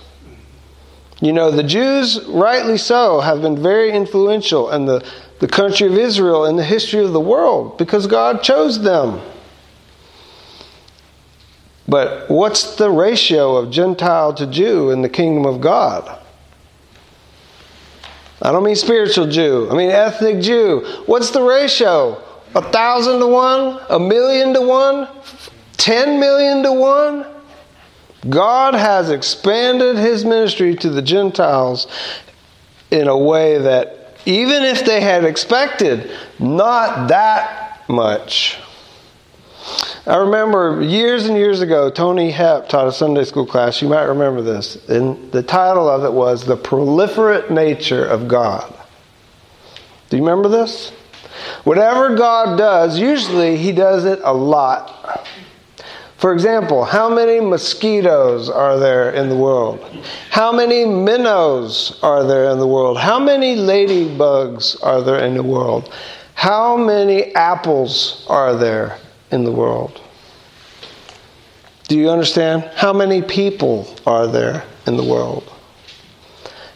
You 1.19 1.33
know, 1.33 1.49
the 1.49 1.63
Jews, 1.63 2.23
rightly 2.25 2.77
so, 2.77 3.21
have 3.21 3.41
been 3.41 3.61
very 3.61 3.91
influential 3.91 4.71
in 4.71 4.85
the, 4.85 5.03
the 5.39 5.47
country 5.47 5.87
of 5.87 5.93
Israel 5.93 6.45
in 6.45 6.55
the 6.55 6.63
history 6.63 7.03
of 7.03 7.11
the 7.11 7.19
world 7.19 7.77
because 7.77 8.05
God 8.05 8.43
chose 8.43 8.81
them. 8.81 9.21
But 11.87 12.29
what's 12.29 12.75
the 12.75 12.91
ratio 12.91 13.55
of 13.55 13.71
Gentile 13.71 14.33
to 14.35 14.45
Jew 14.45 14.91
in 14.91 15.01
the 15.01 15.09
kingdom 15.09 15.45
of 15.45 15.61
God? 15.61 16.19
I 18.41 18.51
don't 18.51 18.63
mean 18.63 18.75
spiritual 18.75 19.27
Jew, 19.27 19.67
I 19.71 19.75
mean 19.75 19.89
ethnic 19.89 20.41
Jew. 20.41 20.85
What's 21.07 21.31
the 21.31 21.41
ratio? 21.41 22.21
A 22.53 22.61
thousand 22.61 23.19
to 23.19 23.27
one? 23.27 23.79
A 23.89 23.99
million 23.99 24.53
to 24.53 24.61
one? 24.61 25.07
Ten 25.77 26.19
million 26.19 26.61
to 26.63 26.71
one? 26.71 27.25
God 28.29 28.73
has 28.73 29.09
expanded 29.09 29.97
his 29.97 30.25
ministry 30.25 30.75
to 30.75 30.89
the 30.89 31.01
Gentiles 31.01 31.87
in 32.91 33.07
a 33.07 33.17
way 33.17 33.57
that, 33.59 34.15
even 34.25 34.63
if 34.63 34.85
they 34.85 35.01
had 35.01 35.23
expected, 35.23 36.11
not 36.39 37.09
that 37.09 37.83
much. 37.89 38.57
I 40.05 40.15
remember 40.15 40.81
years 40.81 41.25
and 41.25 41.37
years 41.37 41.59
ago, 41.59 41.89
Tony 41.89 42.31
Hepp 42.31 42.69
taught 42.69 42.87
a 42.87 42.93
Sunday 42.93 43.25
school 43.25 43.45
class. 43.45 43.81
You 43.81 43.89
might 43.89 44.03
remember 44.03 44.41
this. 44.41 44.77
And 44.87 45.31
the 45.33 45.43
title 45.43 45.89
of 45.89 46.05
it 46.05 46.13
was 46.13 46.45
The 46.45 46.55
Proliferate 46.55 47.51
Nature 47.51 48.05
of 48.05 48.27
God. 48.27 48.73
Do 50.09 50.15
you 50.15 50.23
remember 50.23 50.47
this? 50.47 50.91
Whatever 51.65 52.15
God 52.15 52.57
does, 52.57 52.97
usually 52.97 53.57
He 53.57 53.73
does 53.73 54.05
it 54.05 54.19
a 54.23 54.33
lot. 54.33 55.27
For 56.17 56.33
example, 56.33 56.83
how 56.83 57.09
many 57.13 57.39
mosquitoes 57.39 58.49
are 58.49 58.79
there 58.79 59.11
in 59.11 59.29
the 59.29 59.35
world? 59.35 59.79
How 60.31 60.51
many 60.51 60.83
minnows 60.83 61.99
are 62.01 62.23
there 62.23 62.49
in 62.49 62.57
the 62.57 62.65
world? 62.65 62.97
How 62.97 63.19
many 63.19 63.55
ladybugs 63.55 64.83
are 64.83 65.03
there 65.03 65.23
in 65.23 65.35
the 65.35 65.43
world? 65.43 65.93
How 66.33 66.75
many 66.75 67.35
apples 67.35 68.25
are 68.29 68.55
there 68.55 68.97
in 69.31 69.43
the 69.43 69.51
world? 69.51 70.01
Do 71.87 71.97
you 71.97 72.09
understand? 72.09 72.63
How 72.75 72.93
many 72.93 73.21
people 73.21 73.87
are 74.07 74.25
there 74.25 74.63
in 74.87 74.97
the 74.97 75.03
world? 75.03 75.51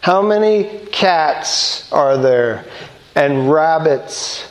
How 0.02 0.22
many 0.22 0.86
cats 0.92 1.90
are 1.92 2.16
there 2.16 2.64
and 3.16 3.50
rabbits 3.50 4.48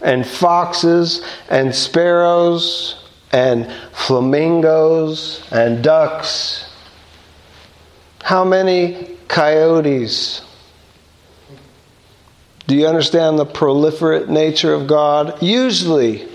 and 0.00 0.26
foxes 0.26 1.22
and 1.50 1.74
sparrows 1.74 3.05
and 3.32 3.70
flamingos 3.92 5.46
and 5.50 5.82
ducks. 5.82 6.70
How 8.22 8.44
many 8.44 9.16
coyotes? 9.28 10.42
Do 12.66 12.76
you 12.76 12.86
understand 12.86 13.38
the 13.38 13.46
proliferate 13.46 14.28
nature 14.28 14.74
of 14.74 14.86
God? 14.86 15.40
Usually, 15.42 16.28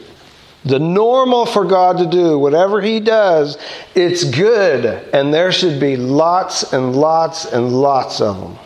the 0.63 0.79
normal 0.79 1.45
for 1.45 1.65
God 1.65 1.97
to 1.97 2.05
do, 2.05 2.37
whatever 2.37 2.81
He 2.81 2.99
does, 2.99 3.57
it's 3.95 4.23
good, 4.23 4.85
and 5.13 5.33
there 5.33 5.51
should 5.51 5.79
be 5.79 5.97
lots 5.97 6.71
and 6.71 6.95
lots 6.95 7.45
and 7.45 7.73
lots 7.73 8.21
of 8.21 8.39
them. 8.39 8.57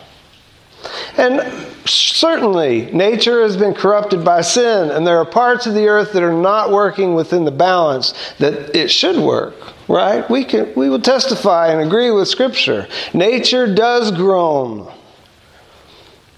And 1.16 1.66
Certainly, 1.86 2.90
nature 2.92 3.42
has 3.42 3.56
been 3.56 3.74
corrupted 3.74 4.24
by 4.24 4.40
sin, 4.40 4.90
and 4.90 5.06
there 5.06 5.18
are 5.18 5.24
parts 5.24 5.66
of 5.66 5.74
the 5.74 5.86
earth 5.86 6.12
that 6.12 6.22
are 6.22 6.32
not 6.32 6.70
working 6.70 7.14
within 7.14 7.44
the 7.44 7.50
balance 7.50 8.12
that 8.38 8.74
it 8.74 8.90
should 8.90 9.16
work, 9.16 9.54
right? 9.88 10.28
We, 10.28 10.44
can, 10.44 10.72
we 10.74 10.88
will 10.88 11.00
testify 11.00 11.68
and 11.68 11.80
agree 11.80 12.10
with 12.10 12.28
Scripture. 12.28 12.88
Nature 13.14 13.72
does 13.72 14.10
groan. 14.10 14.92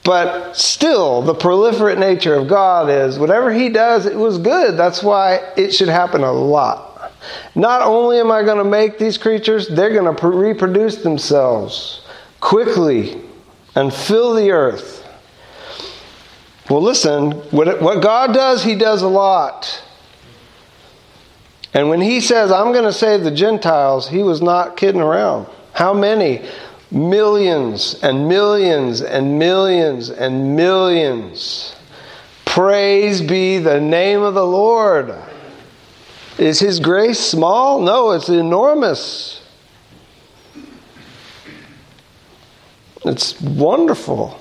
But 0.05 0.55
still, 0.57 1.23
the 1.23 1.35
proliferate 1.35 1.99
nature 1.99 2.35
of 2.35 2.49
God 2.49 2.89
is 2.89 3.19
whatever 3.19 3.53
He 3.53 3.69
does, 3.69 4.07
it 4.07 4.17
was 4.17 4.39
good. 4.39 4.77
That's 4.77 5.03
why 5.03 5.37
it 5.57 5.73
should 5.75 5.89
happen 5.89 6.23
a 6.23 6.33
lot. 6.33 7.13
Not 7.55 7.83
only 7.83 8.19
am 8.19 8.31
I 8.31 8.43
going 8.43 8.59
to 8.59 8.65
make 8.65 8.99
these 8.99 9.19
creatures, 9.19 9.69
they're 9.69 9.93
going 9.93 10.15
to 10.15 10.27
reproduce 10.29 10.97
themselves 10.97 12.03
quickly 12.41 13.21
and 13.75 13.93
fill 13.93 14.35
the 14.35 14.51
earth. 14.51 15.08
Well, 16.69 16.83
listen, 16.83 17.33
what, 17.51 17.81
what 17.81 18.03
God 18.03 18.35
does, 18.35 18.63
He 18.63 18.75
does 18.75 19.03
a 19.03 19.09
lot. 19.09 19.83
And 21.73 21.89
when 21.89 22.01
He 22.01 22.21
says, 22.21 22.53
I'm 22.53 22.73
going 22.73 22.85
to 22.85 22.93
save 22.93 23.25
the 23.25 23.31
Gentiles, 23.31 24.09
He 24.09 24.23
was 24.23 24.43
not 24.43 24.77
kidding 24.77 25.01
around. 25.01 25.47
How 25.73 25.95
many? 25.95 26.47
Millions 26.91 27.99
and 28.03 28.29
millions 28.29 29.01
and 29.03 29.39
millions 29.39 30.11
and 30.11 30.57
millions. 30.57 31.75
Praise 32.45 33.21
be 33.21 33.59
the 33.59 33.81
name 33.81 34.23
of 34.23 34.35
the 34.35 34.47
Lord. 34.47 35.15
Is 36.39 36.61
His 36.61 36.81
grace 36.81 37.19
small? 37.19 37.81
No, 37.81 38.13
it's 38.13 38.29
enormous. 38.29 39.43
It's 43.05 43.41
wonderful. 43.41 44.39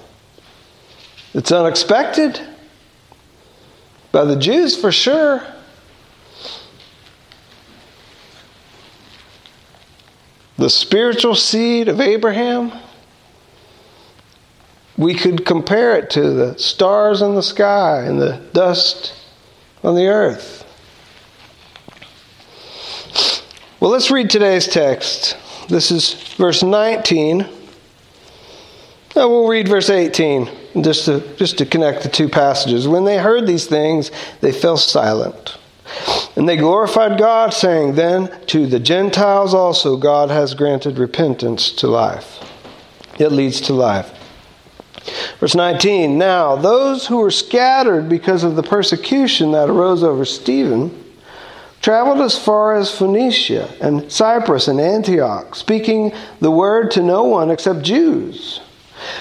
It's 1.33 1.51
unexpected. 1.51 2.39
By 4.11 4.25
the 4.25 4.35
Jews, 4.35 4.79
for 4.79 4.91
sure. 4.91 5.41
the 10.57 10.69
spiritual 10.69 11.35
seed 11.35 11.87
of 11.87 12.01
Abraham, 12.01 12.71
we 14.97 15.13
could 15.13 15.45
compare 15.45 15.95
it 15.95 16.09
to 16.11 16.33
the 16.33 16.57
stars 16.57 17.21
in 17.21 17.35
the 17.35 17.43
sky 17.43 18.03
and 18.03 18.19
the 18.19 18.41
dust 18.53 19.13
on 19.83 19.95
the 19.95 20.07
earth. 20.07 20.63
Well, 23.79 23.91
let's 23.91 24.09
read 24.09 24.31
today's 24.31 24.67
text. 24.67 25.37
This 25.69 25.91
is 25.91 26.13
verse 26.37 26.63
19. 26.63 27.47
Now 29.17 29.29
we'll 29.29 29.47
read 29.47 29.67
verse 29.67 29.89
18 29.89 30.47
just 30.83 31.05
to, 31.05 31.21
just 31.37 31.57
to 31.57 31.65
connect 31.65 32.03
the 32.03 32.07
two 32.07 32.29
passages. 32.29 32.87
When 32.87 33.03
they 33.03 33.17
heard 33.17 33.47
these 33.47 33.65
things, 33.65 34.11
they 34.41 34.51
fell 34.51 34.77
silent. 34.77 35.57
And 36.35 36.47
they 36.47 36.55
glorified 36.55 37.17
God, 37.17 37.51
saying, 37.51 37.95
Then 37.95 38.29
to 38.45 38.67
the 38.67 38.79
Gentiles 38.79 39.55
also 39.55 39.97
God 39.97 40.29
has 40.29 40.53
granted 40.53 40.99
repentance 40.99 41.71
to 41.71 41.87
life. 41.87 42.47
It 43.17 43.31
leads 43.31 43.59
to 43.61 43.73
life. 43.73 44.13
Verse 45.39 45.55
19 45.55 46.19
Now, 46.19 46.55
those 46.55 47.07
who 47.07 47.17
were 47.17 47.31
scattered 47.31 48.07
because 48.07 48.43
of 48.43 48.55
the 48.55 48.61
persecution 48.61 49.51
that 49.53 49.67
arose 49.67 50.03
over 50.03 50.25
Stephen 50.25 51.05
traveled 51.81 52.21
as 52.21 52.37
far 52.37 52.75
as 52.75 52.95
Phoenicia 52.95 53.73
and 53.81 54.11
Cyprus 54.11 54.67
and 54.67 54.79
Antioch, 54.79 55.55
speaking 55.55 56.13
the 56.39 56.51
word 56.51 56.91
to 56.91 57.01
no 57.01 57.23
one 57.23 57.49
except 57.49 57.81
Jews. 57.81 58.61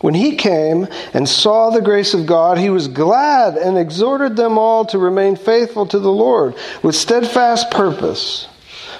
When 0.00 0.14
he 0.14 0.36
came 0.36 0.88
and 1.14 1.28
saw 1.28 1.70
the 1.70 1.80
grace 1.80 2.12
of 2.12 2.26
God, 2.26 2.58
he 2.58 2.68
was 2.68 2.88
glad 2.88 3.56
and 3.56 3.78
exhorted 3.78 4.36
them 4.36 4.58
all 4.58 4.84
to 4.86 4.98
remain 4.98 5.36
faithful 5.36 5.86
to 5.86 5.98
the 5.98 6.12
Lord 6.12 6.54
with 6.82 6.94
steadfast 6.94 7.70
purpose. 7.70 8.46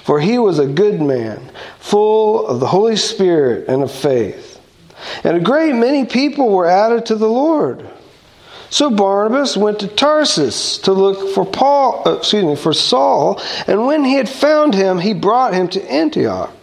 For 0.03 0.19
he 0.19 0.39
was 0.39 0.57
a 0.57 0.65
good 0.65 1.01
man, 1.01 1.51
full 1.79 2.47
of 2.47 2.59
the 2.59 2.67
Holy 2.67 2.95
Spirit 2.95 3.67
and 3.67 3.83
of 3.83 3.91
faith. 3.91 4.59
And 5.23 5.37
a 5.37 5.41
great 5.41 5.75
many 5.75 6.05
people 6.05 6.49
were 6.49 6.65
added 6.65 7.05
to 7.07 7.15
the 7.15 7.29
Lord. 7.29 7.87
So 8.69 8.89
Barnabas 8.89 9.55
went 9.55 9.79
to 9.81 9.87
Tarsus 9.87 10.79
to 10.79 10.91
look 10.91 11.33
for 11.33 11.45
Paul, 11.45 12.03
uh, 12.05 12.17
excuse 12.17 12.43
me, 12.43 12.55
for 12.55 12.73
Saul, 12.73 13.41
and 13.67 13.85
when 13.85 14.03
he 14.03 14.15
had 14.15 14.27
found 14.27 14.73
him, 14.73 14.99
he 14.99 15.13
brought 15.13 15.53
him 15.53 15.67
to 15.69 15.91
Antioch. 15.91 16.56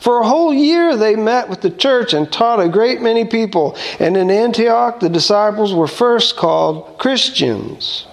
For 0.00 0.20
a 0.20 0.26
whole 0.26 0.54
year 0.54 0.96
they 0.96 1.16
met 1.16 1.48
with 1.48 1.60
the 1.60 1.70
church 1.70 2.12
and 2.12 2.30
taught 2.30 2.60
a 2.60 2.68
great 2.68 3.00
many 3.00 3.24
people. 3.24 3.76
And 3.98 4.16
in 4.16 4.30
Antioch, 4.30 5.00
the 5.00 5.08
disciples 5.08 5.74
were 5.74 5.88
first 5.88 6.36
called 6.36 6.98
Christians. 6.98 8.06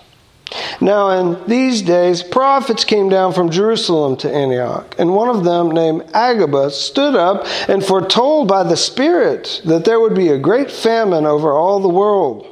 Now, 0.79 1.09
in 1.09 1.47
these 1.47 1.81
days, 1.81 2.23
prophets 2.23 2.85
came 2.85 3.09
down 3.09 3.33
from 3.33 3.49
Jerusalem 3.49 4.15
to 4.17 4.33
Antioch, 4.33 4.95
and 4.97 5.13
one 5.13 5.27
of 5.27 5.43
them, 5.43 5.71
named 5.71 6.03
Agabus, 6.13 6.79
stood 6.79 7.15
up 7.15 7.45
and 7.67 7.83
foretold 7.83 8.47
by 8.47 8.63
the 8.63 8.77
Spirit 8.77 9.61
that 9.65 9.85
there 9.85 9.99
would 9.99 10.15
be 10.15 10.29
a 10.29 10.37
great 10.37 10.71
famine 10.71 11.25
over 11.25 11.51
all 11.51 11.79
the 11.79 11.89
world. 11.89 12.47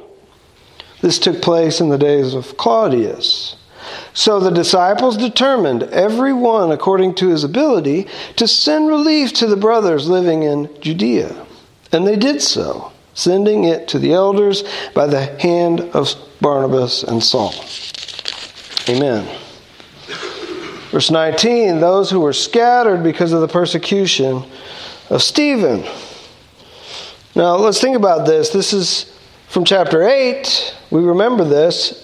This 1.00 1.18
took 1.18 1.40
place 1.40 1.80
in 1.80 1.88
the 1.88 1.98
days 1.98 2.34
of 2.34 2.56
Claudius. 2.56 3.56
So 4.12 4.40
the 4.40 4.50
disciples 4.50 5.16
determined, 5.16 5.84
every 5.84 6.32
one 6.32 6.72
according 6.72 7.14
to 7.16 7.28
his 7.28 7.44
ability, 7.44 8.06
to 8.36 8.46
send 8.48 8.88
relief 8.88 9.32
to 9.34 9.46
the 9.46 9.56
brothers 9.56 10.08
living 10.08 10.42
in 10.42 10.68
Judea. 10.80 11.46
And 11.92 12.06
they 12.06 12.16
did 12.16 12.42
so, 12.42 12.92
sending 13.14 13.64
it 13.64 13.88
to 13.88 13.98
the 13.98 14.12
elders 14.12 14.64
by 14.94 15.06
the 15.06 15.24
hand 15.40 15.80
of 15.80 16.14
Barnabas 16.40 17.02
and 17.02 17.22
Saul. 17.22 17.54
Amen. 18.88 19.26
Verse 20.90 21.10
19 21.10 21.80
those 21.80 22.10
who 22.10 22.20
were 22.20 22.32
scattered 22.32 23.02
because 23.02 23.32
of 23.32 23.40
the 23.40 23.48
persecution 23.48 24.44
of 25.10 25.22
Stephen. 25.22 25.84
Now 27.34 27.56
let's 27.56 27.80
think 27.80 27.96
about 27.96 28.26
this. 28.26 28.50
This 28.50 28.72
is 28.72 29.12
from 29.48 29.64
chapter 29.64 30.02
8. 30.02 30.74
We 30.90 31.02
remember 31.02 31.44
this. 31.44 32.03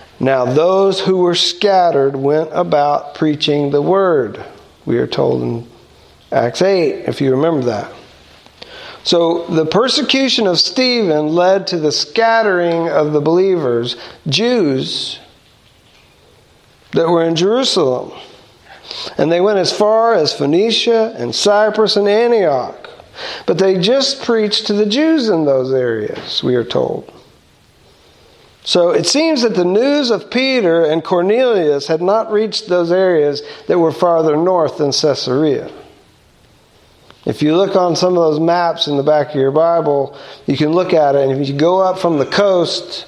Now, 0.21 0.45
those 0.45 0.99
who 0.99 1.17
were 1.17 1.33
scattered 1.33 2.15
went 2.15 2.51
about 2.53 3.15
preaching 3.15 3.71
the 3.71 3.81
word. 3.81 4.45
We 4.85 4.99
are 4.99 5.07
told 5.07 5.41
in 5.41 5.67
Acts 6.31 6.61
8, 6.61 7.05
if 7.07 7.21
you 7.21 7.31
remember 7.31 7.65
that. 7.65 7.91
So, 9.03 9.47
the 9.47 9.65
persecution 9.65 10.45
of 10.45 10.59
Stephen 10.59 11.29
led 11.29 11.65
to 11.67 11.79
the 11.79 11.91
scattering 11.91 12.87
of 12.87 13.13
the 13.13 13.19
believers, 13.19 13.95
Jews, 14.27 15.19
that 16.91 17.09
were 17.09 17.23
in 17.23 17.35
Jerusalem. 17.35 18.11
And 19.17 19.31
they 19.31 19.41
went 19.41 19.57
as 19.57 19.75
far 19.75 20.13
as 20.13 20.33
Phoenicia 20.33 21.15
and 21.17 21.33
Cyprus 21.33 21.95
and 21.95 22.07
Antioch. 22.07 22.91
But 23.47 23.57
they 23.57 23.79
just 23.79 24.21
preached 24.21 24.67
to 24.67 24.73
the 24.73 24.85
Jews 24.85 25.29
in 25.29 25.45
those 25.45 25.73
areas, 25.73 26.43
we 26.43 26.53
are 26.53 26.63
told. 26.63 27.11
So 28.63 28.91
it 28.91 29.07
seems 29.07 29.41
that 29.41 29.55
the 29.55 29.65
news 29.65 30.11
of 30.11 30.29
Peter 30.29 30.85
and 30.85 31.03
Cornelius 31.03 31.87
had 31.87 32.01
not 32.01 32.31
reached 32.31 32.67
those 32.67 32.91
areas 32.91 33.41
that 33.67 33.79
were 33.79 33.91
farther 33.91 34.37
north 34.37 34.77
than 34.77 34.91
Caesarea. 34.91 35.71
If 37.25 37.41
you 37.41 37.55
look 37.55 37.75
on 37.75 37.95
some 37.95 38.17
of 38.17 38.23
those 38.23 38.39
maps 38.39 38.87
in 38.87 38.97
the 38.97 39.03
back 39.03 39.29
of 39.29 39.35
your 39.35 39.51
Bible, 39.51 40.17
you 40.47 40.57
can 40.57 40.71
look 40.71 40.93
at 40.93 41.15
it, 41.15 41.29
and 41.29 41.39
if 41.39 41.47
you 41.47 41.55
go 41.55 41.79
up 41.79 41.99
from 41.99 42.17
the 42.17 42.25
coast, 42.25 43.05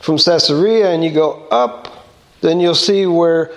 from 0.00 0.18
Caesarea, 0.18 0.90
and 0.90 1.02
you 1.02 1.10
go 1.10 1.46
up, 1.50 2.06
then 2.40 2.60
you'll 2.60 2.74
see 2.74 3.06
where 3.06 3.52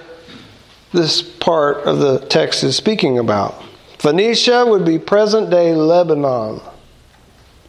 this 0.94 1.22
part 1.22 1.78
of 1.86 2.00
the 2.00 2.20
text 2.20 2.64
is 2.64 2.76
speaking 2.76 3.20
about. 3.20 3.64
Phoenicia 4.00 4.66
would 4.66 4.86
be 4.86 5.00
present 5.00 5.50
day 5.50 5.74
Lebanon. 5.74 6.62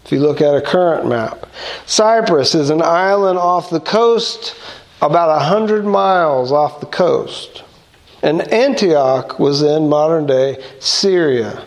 If 0.05 0.13
you 0.13 0.21
look 0.21 0.41
at 0.41 0.55
a 0.55 0.61
current 0.61 1.09
map, 1.09 1.47
Cyprus 1.87 2.55
is 2.55 2.69
an 2.69 2.83
island 2.83 3.39
off 3.39 3.71
the 3.71 3.81
coast, 3.81 4.55
about 5.01 5.35
a 5.35 5.45
hundred 5.45 5.85
miles 5.85 6.53
off 6.53 6.81
the 6.81 6.87
coast. 6.87 7.65
And 8.23 8.41
Antioch 8.53 9.39
was 9.39 9.63
in 9.63 9.89
modern 9.89 10.27
day 10.27 10.63
Syria. 10.79 11.65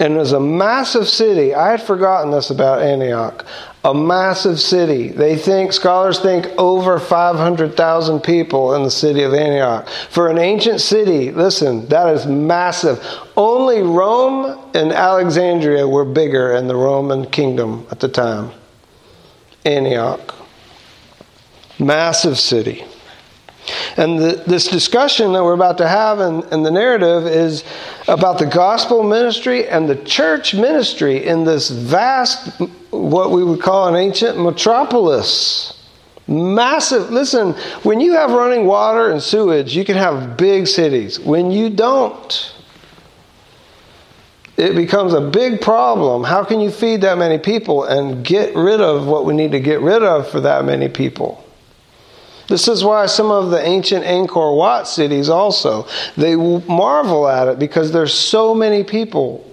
And 0.00 0.14
it 0.14 0.18
was 0.18 0.32
a 0.32 0.40
massive 0.40 1.08
city. 1.08 1.54
I 1.54 1.72
had 1.72 1.82
forgotten 1.82 2.30
this 2.30 2.50
about 2.50 2.82
Antioch. 2.82 3.44
A 3.84 3.92
massive 3.92 4.60
city. 4.60 5.08
They 5.08 5.36
think, 5.36 5.72
scholars 5.72 6.20
think, 6.20 6.46
over 6.56 7.00
500,000 7.00 8.20
people 8.20 8.74
in 8.74 8.84
the 8.84 8.90
city 8.90 9.22
of 9.22 9.34
Antioch. 9.34 9.88
For 10.10 10.28
an 10.28 10.38
ancient 10.38 10.80
city, 10.80 11.32
listen, 11.32 11.88
that 11.88 12.14
is 12.14 12.26
massive. 12.26 13.04
Only 13.36 13.82
Rome 13.82 14.70
and 14.74 14.92
Alexandria 14.92 15.88
were 15.88 16.04
bigger 16.04 16.52
in 16.52 16.68
the 16.68 16.76
Roman 16.76 17.28
kingdom 17.28 17.86
at 17.90 17.98
the 17.98 18.08
time. 18.08 18.52
Antioch. 19.64 20.34
Massive 21.80 22.38
city. 22.38 22.84
And 23.96 24.18
the, 24.18 24.42
this 24.46 24.66
discussion 24.66 25.32
that 25.32 25.42
we're 25.42 25.54
about 25.54 25.78
to 25.78 25.88
have 25.88 26.20
in, 26.20 26.42
in, 26.52 26.62
the 26.62 26.70
narrative 26.70 27.26
is 27.26 27.64
about 28.06 28.38
the 28.38 28.46
gospel 28.46 29.02
ministry 29.02 29.68
and 29.68 29.88
the 29.88 29.96
church 29.96 30.54
ministry 30.54 31.26
in 31.26 31.44
this 31.44 31.70
vast, 31.70 32.60
what 32.90 33.30
we 33.30 33.42
would 33.44 33.60
call 33.60 33.88
an 33.88 33.96
ancient 33.96 34.40
metropolis. 34.40 35.74
Massive. 36.26 37.10
Listen, 37.10 37.54
when 37.82 38.00
you 38.00 38.12
have 38.12 38.30
running 38.30 38.66
water 38.66 39.10
and 39.10 39.22
sewage, 39.22 39.74
you 39.74 39.84
can 39.84 39.96
have 39.96 40.36
big 40.36 40.66
cities. 40.66 41.18
When 41.18 41.50
you 41.50 41.70
don't, 41.70 42.52
it 44.58 44.74
becomes 44.74 45.14
a 45.14 45.20
big 45.20 45.60
problem. 45.60 46.24
How 46.24 46.44
can 46.44 46.60
you 46.60 46.70
feed 46.70 47.00
that 47.02 47.16
many 47.16 47.38
people 47.38 47.84
and 47.84 48.24
get 48.24 48.54
rid 48.54 48.80
of 48.80 49.06
what 49.06 49.24
we 49.24 49.32
need 49.32 49.52
to 49.52 49.60
get 49.60 49.80
rid 49.80 50.02
of 50.02 50.28
for 50.28 50.40
that 50.40 50.64
many 50.64 50.88
people? 50.88 51.44
This 52.48 52.66
is 52.66 52.82
why 52.82 53.06
some 53.06 53.30
of 53.30 53.50
the 53.50 53.64
ancient 53.64 54.04
Angkor 54.04 54.56
Wat 54.56 54.88
cities 54.88 55.28
also 55.28 55.86
they 56.16 56.34
marvel 56.34 57.28
at 57.28 57.46
it 57.46 57.58
because 57.58 57.92
there's 57.92 58.14
so 58.14 58.54
many 58.54 58.82
people 58.82 59.44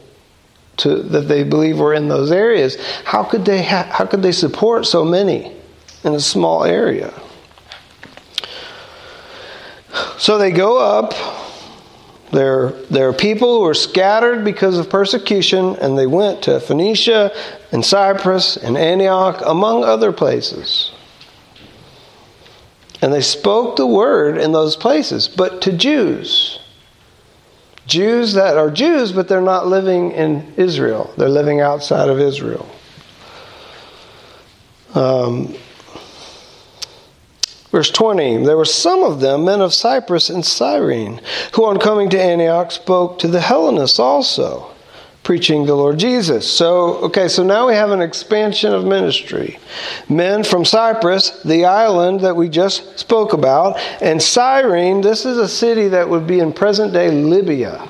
to, 0.77 1.03
that 1.03 1.27
they 1.27 1.43
believe 1.43 1.77
were 1.79 1.93
in 1.93 2.07
those 2.07 2.31
areas. 2.31 2.77
How 3.03 3.23
could 3.23 3.45
they 3.45 3.63
ha- 3.63 3.89
how 3.91 4.05
could 4.05 4.21
they 4.21 4.31
support 4.31 4.85
so 4.85 5.03
many 5.03 5.53
in 6.03 6.13
a 6.13 6.19
small 6.19 6.63
area? 6.63 7.13
So 10.17 10.37
they 10.37 10.51
go 10.51 10.77
up. 10.77 11.13
There, 12.31 12.71
there 12.89 13.07
are 13.07 13.13
people 13.13 13.59
who 13.59 13.65
are 13.65 13.73
scattered 13.73 14.43
because 14.43 14.77
of 14.77 14.89
persecution, 14.89 15.75
and 15.77 15.97
they 15.97 16.07
went 16.07 16.41
to 16.43 16.59
Phoenicia 16.59 17.31
and 17.71 17.85
Cyprus 17.85 18.57
and 18.57 18.77
Antioch, 18.77 19.41
among 19.45 19.83
other 19.85 20.11
places. 20.11 20.91
And 23.01 23.13
they 23.13 23.21
spoke 23.21 23.75
the 23.75 23.87
word 23.87 24.37
in 24.37 24.51
those 24.51 24.75
places, 24.75 25.27
but 25.27 25.61
to 25.63 25.73
Jews. 25.73 26.59
Jews 27.85 28.33
that 28.33 28.57
are 28.57 28.71
Jews, 28.71 29.11
but 29.11 29.27
they're 29.27 29.41
not 29.41 29.67
living 29.67 30.11
in 30.11 30.53
Israel. 30.57 31.13
They're 31.17 31.29
living 31.29 31.61
outside 31.61 32.09
of 32.09 32.19
Israel. 32.19 32.67
Um, 34.95 35.55
verse 37.71 37.91
20 37.91 38.43
There 38.43 38.57
were 38.57 38.65
some 38.65 39.03
of 39.03 39.19
them, 39.19 39.45
men 39.45 39.61
of 39.61 39.73
Cyprus 39.73 40.29
and 40.29 40.43
Cyrene, 40.43 41.21
who 41.53 41.65
on 41.65 41.79
coming 41.79 42.09
to 42.11 42.21
Antioch 42.21 42.71
spoke 42.71 43.19
to 43.19 43.27
the 43.27 43.41
Hellenists 43.41 43.99
also 43.99 44.74
preaching 45.25 45.65
the 45.65 45.75
Lord 45.75 45.97
Jesus. 45.97 46.49
So, 46.49 46.97
okay, 46.97 47.27
so 47.27 47.43
now 47.43 47.67
we 47.67 47.73
have 47.73 47.89
an 47.89 47.99
expansion 47.99 48.71
of 48.73 48.85
ministry. 48.85 49.57
Men 50.07 50.43
from 50.43 50.63
Cyprus, 50.63 51.41
the 51.41 51.65
island 51.65 52.21
that 52.21 52.35
we 52.35 52.47
just 52.47 52.99
spoke 52.99 53.33
about, 53.33 53.77
and 54.01 54.21
Cyrene, 54.21 55.01
this 55.01 55.25
is 55.25 55.39
a 55.39 55.49
city 55.49 55.89
that 55.89 56.07
would 56.07 56.27
be 56.27 56.39
in 56.39 56.53
present 56.53 56.93
day 56.93 57.09
Libya. 57.09 57.89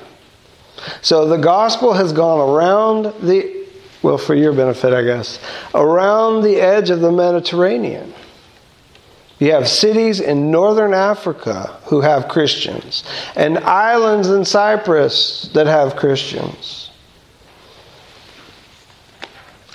So 1.02 1.28
the 1.28 1.36
gospel 1.36 1.92
has 1.92 2.12
gone 2.14 2.40
around 2.40 3.12
the, 3.20 3.66
well, 4.02 4.18
for 4.18 4.34
your 4.34 4.54
benefit, 4.54 4.94
I 4.94 5.02
guess, 5.02 5.38
around 5.74 6.42
the 6.42 6.56
edge 6.56 6.88
of 6.88 7.00
the 7.00 7.12
Mediterranean. 7.12 8.14
You 9.38 9.52
have 9.52 9.68
cities 9.68 10.20
in 10.20 10.50
northern 10.50 10.94
Africa 10.94 11.78
who 11.84 12.00
have 12.00 12.28
Christians, 12.28 13.04
and 13.36 13.58
islands 13.58 14.28
in 14.28 14.46
Cyprus 14.46 15.50
that 15.52 15.66
have 15.66 15.96
Christians. 15.96 16.85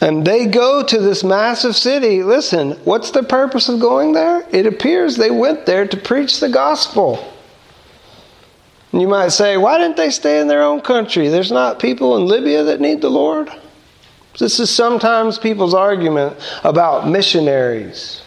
And 0.01 0.25
they 0.25 0.47
go 0.47 0.83
to 0.83 0.99
this 0.99 1.23
massive 1.23 1.75
city. 1.75 2.23
Listen, 2.23 2.71
what's 2.85 3.11
the 3.11 3.21
purpose 3.21 3.69
of 3.69 3.79
going 3.79 4.13
there? 4.13 4.43
It 4.51 4.65
appears 4.65 5.15
they 5.15 5.29
went 5.29 5.67
there 5.67 5.87
to 5.87 5.95
preach 5.95 6.39
the 6.39 6.49
gospel. 6.49 7.31
And 8.91 9.01
you 9.01 9.07
might 9.07 9.29
say, 9.29 9.57
why 9.57 9.77
didn't 9.77 9.97
they 9.97 10.09
stay 10.09 10.41
in 10.41 10.47
their 10.47 10.63
own 10.63 10.81
country? 10.81 11.27
There's 11.27 11.51
not 11.51 11.79
people 11.79 12.17
in 12.17 12.25
Libya 12.25 12.63
that 12.63 12.81
need 12.81 13.01
the 13.01 13.11
Lord. 13.11 13.51
This 14.39 14.59
is 14.59 14.69
sometimes 14.69 15.37
people's 15.37 15.75
argument 15.75 16.35
about 16.63 17.07
missionaries. 17.07 18.23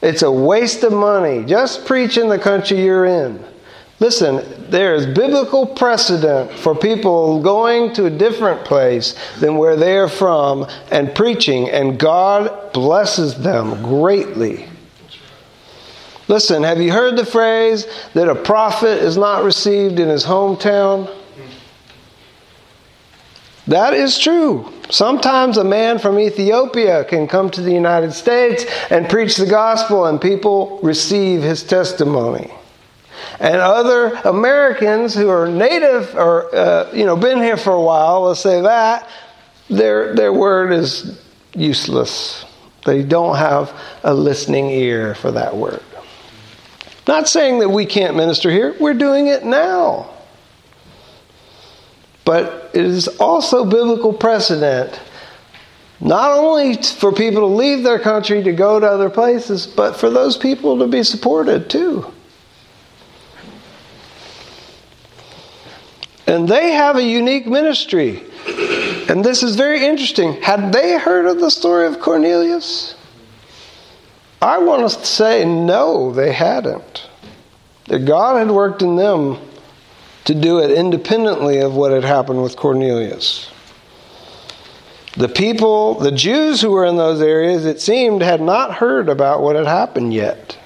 It's 0.00 0.22
a 0.22 0.32
waste 0.32 0.82
of 0.82 0.92
money. 0.92 1.44
Just 1.44 1.84
preach 1.84 2.16
in 2.16 2.28
the 2.28 2.38
country 2.38 2.82
you're 2.82 3.04
in. 3.04 3.44
Listen, 4.00 4.44
there 4.70 4.94
is 4.94 5.06
biblical 5.06 5.66
precedent 5.66 6.50
for 6.50 6.74
people 6.74 7.40
going 7.40 7.92
to 7.94 8.06
a 8.06 8.10
different 8.10 8.64
place 8.64 9.14
than 9.38 9.56
where 9.56 9.76
they 9.76 9.96
are 9.96 10.08
from 10.08 10.66
and 10.90 11.14
preaching, 11.14 11.70
and 11.70 11.98
God 11.98 12.72
blesses 12.72 13.36
them 13.36 13.82
greatly. 13.82 14.68
Listen, 16.26 16.64
have 16.64 16.80
you 16.80 16.90
heard 16.90 17.16
the 17.16 17.26
phrase 17.26 17.86
that 18.14 18.28
a 18.28 18.34
prophet 18.34 19.02
is 19.02 19.16
not 19.16 19.44
received 19.44 20.00
in 20.00 20.08
his 20.08 20.24
hometown? 20.24 21.14
That 23.68 23.94
is 23.94 24.18
true. 24.18 24.72
Sometimes 24.90 25.56
a 25.56 25.64
man 25.64 25.98
from 25.98 26.18
Ethiopia 26.18 27.04
can 27.04 27.28
come 27.28 27.48
to 27.50 27.60
the 27.60 27.72
United 27.72 28.12
States 28.12 28.64
and 28.90 29.08
preach 29.08 29.36
the 29.36 29.46
gospel, 29.46 30.06
and 30.06 30.20
people 30.20 30.80
receive 30.82 31.42
his 31.42 31.62
testimony 31.62 32.52
and 33.40 33.56
other 33.56 34.14
Americans 34.24 35.14
who 35.14 35.28
are 35.28 35.48
native 35.48 36.14
or 36.14 36.54
uh, 36.54 36.90
you 36.92 37.04
know 37.04 37.16
been 37.16 37.38
here 37.38 37.56
for 37.56 37.72
a 37.72 37.80
while, 37.80 38.22
let's 38.22 38.40
say 38.40 38.60
that 38.60 39.08
their 39.68 40.14
their 40.14 40.32
word 40.32 40.72
is 40.72 41.20
useless. 41.54 42.44
They 42.84 43.02
don't 43.02 43.36
have 43.36 43.72
a 44.02 44.12
listening 44.12 44.70
ear 44.70 45.14
for 45.14 45.32
that 45.32 45.56
word. 45.56 45.82
Not 47.06 47.28
saying 47.28 47.58
that 47.60 47.68
we 47.68 47.86
can't 47.86 48.16
minister 48.16 48.50
here. 48.50 48.74
We're 48.78 48.94
doing 48.94 49.26
it 49.26 49.44
now. 49.44 50.10
But 52.24 52.70
it 52.72 52.84
is 52.84 53.08
also 53.08 53.64
biblical 53.64 54.12
precedent 54.12 54.98
not 56.00 56.32
only 56.32 56.74
for 56.74 57.12
people 57.12 57.40
to 57.40 57.46
leave 57.46 57.82
their 57.82 57.98
country 57.98 58.42
to 58.42 58.52
go 58.52 58.78
to 58.78 58.86
other 58.86 59.08
places, 59.08 59.66
but 59.66 59.96
for 59.96 60.10
those 60.10 60.36
people 60.36 60.78
to 60.78 60.86
be 60.86 61.02
supported 61.02 61.70
too. 61.70 62.12
And 66.26 66.48
they 66.48 66.72
have 66.72 66.96
a 66.96 67.02
unique 67.02 67.46
ministry. 67.46 68.22
And 69.08 69.24
this 69.24 69.42
is 69.42 69.56
very 69.56 69.84
interesting. 69.84 70.40
Had 70.42 70.72
they 70.72 70.98
heard 70.98 71.26
of 71.26 71.40
the 71.40 71.50
story 71.50 71.86
of 71.86 72.00
Cornelius? 72.00 72.94
I 74.40 74.58
want 74.58 74.90
to 74.90 75.06
say 75.06 75.44
no, 75.44 76.12
they 76.12 76.32
hadn't. 76.32 77.08
That 77.86 78.06
God 78.06 78.38
had 78.38 78.50
worked 78.50 78.82
in 78.82 78.96
them 78.96 79.38
to 80.24 80.34
do 80.34 80.58
it 80.58 80.70
independently 80.70 81.58
of 81.58 81.74
what 81.74 81.92
had 81.92 82.04
happened 82.04 82.42
with 82.42 82.56
Cornelius. 82.56 83.50
The 85.16 85.28
people, 85.28 85.94
the 85.94 86.10
Jews 86.10 86.60
who 86.60 86.70
were 86.70 86.86
in 86.86 86.96
those 86.96 87.20
areas, 87.20 87.66
it 87.66 87.80
seemed, 87.80 88.22
had 88.22 88.40
not 88.40 88.74
heard 88.74 89.08
about 89.08 89.42
what 89.42 89.54
had 89.54 89.66
happened 89.66 90.12
yet. 90.12 90.58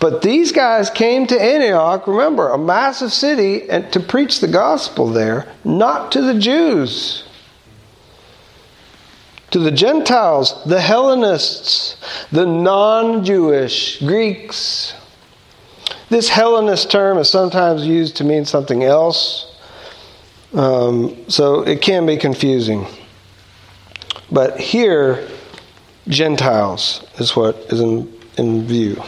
But 0.00 0.22
these 0.22 0.52
guys 0.52 0.90
came 0.90 1.26
to 1.26 1.40
Antioch, 1.40 2.06
remember, 2.06 2.50
a 2.50 2.58
massive 2.58 3.12
city, 3.12 3.68
and 3.68 3.92
to 3.92 4.00
preach 4.00 4.40
the 4.40 4.48
gospel 4.48 5.08
there, 5.08 5.52
not 5.64 6.12
to 6.12 6.22
the 6.22 6.38
Jews. 6.38 7.24
To 9.50 9.58
the 9.58 9.72
Gentiles, 9.72 10.62
the 10.66 10.80
Hellenists, 10.80 11.96
the 12.30 12.46
non 12.46 13.24
Jewish 13.24 13.98
Greeks. 14.00 14.94
This 16.10 16.28
Hellenist 16.28 16.90
term 16.90 17.18
is 17.18 17.28
sometimes 17.28 17.86
used 17.86 18.16
to 18.16 18.24
mean 18.24 18.44
something 18.44 18.84
else, 18.84 19.56
um, 20.54 21.16
so 21.28 21.62
it 21.62 21.82
can 21.82 22.06
be 22.06 22.16
confusing. 22.16 22.86
But 24.30 24.60
here, 24.60 25.26
Gentiles 26.06 27.04
is 27.18 27.34
what 27.34 27.56
is 27.70 27.80
in, 27.80 28.12
in 28.36 28.66
view. 28.66 29.02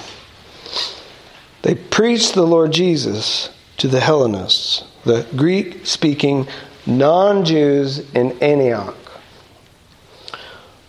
They 1.62 1.74
preached 1.74 2.34
the 2.34 2.46
Lord 2.46 2.72
Jesus 2.72 3.50
to 3.78 3.88
the 3.88 4.00
Hellenists, 4.00 4.84
the 5.04 5.26
Greek 5.36 5.86
speaking 5.86 6.46
non 6.86 7.44
Jews 7.44 7.98
in 8.12 8.32
Antioch. 8.42 8.96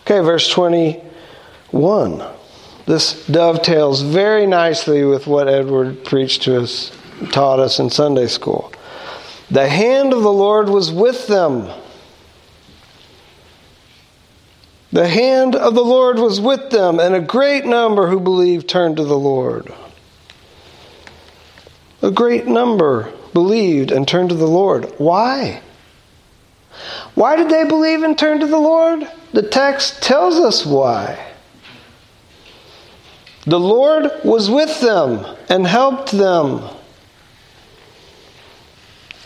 Okay, 0.02 0.20
verse 0.20 0.50
21. 0.50 2.24
This 2.86 3.26
dovetails 3.28 4.02
very 4.02 4.48
nicely 4.48 5.06
with 5.06 5.28
what 5.28 5.48
Edward 5.48 6.04
preached 6.04 6.44
to 6.44 6.62
us, 6.62 6.92
taught 7.32 7.60
us 7.60 7.80
in 7.80 7.90
Sunday 7.90 8.28
school. 8.28 8.74
The 9.50 9.70
hand 9.70 10.14
of 10.14 10.24
the 10.24 10.32
Lord 10.32 10.70
was 10.70 10.92
with 10.92 11.28
them. 11.28 11.70
The 14.92 15.08
hand 15.08 15.56
of 15.56 15.76
the 15.76 15.86
Lord 15.86 16.20
was 16.20 16.42
with 16.42 16.70
them, 16.70 17.00
and 17.00 17.16
a 17.16 17.22
great 17.22 17.66
number 17.66 18.08
who 18.08 18.20
believed 18.20 18.68
turned 18.68 18.98
to 18.98 19.06
the 19.06 19.18
Lord. 19.18 19.74
A 22.02 22.12
great 22.12 22.48
number 22.48 23.14
believed 23.34 23.92
and 23.92 24.08
turned 24.08 24.30
to 24.30 24.36
the 24.36 24.48
Lord. 24.48 24.86
Why? 24.98 25.62
Why 27.16 27.36
did 27.36 27.50
they 27.50 27.66
believe 27.66 28.04
and 28.04 28.18
turn 28.18 28.40
to 28.40 28.48
the 28.48 28.58
Lord? 28.58 29.08
The 29.34 29.44
text 29.44 30.02
tells 30.02 30.38
us 30.38 30.66
why. 30.66 31.28
The 33.46 33.60
Lord 33.60 34.12
was 34.24 34.50
with 34.50 34.82
them 34.82 35.26
and 35.50 35.66
helped 35.66 36.12
them. 36.12 36.62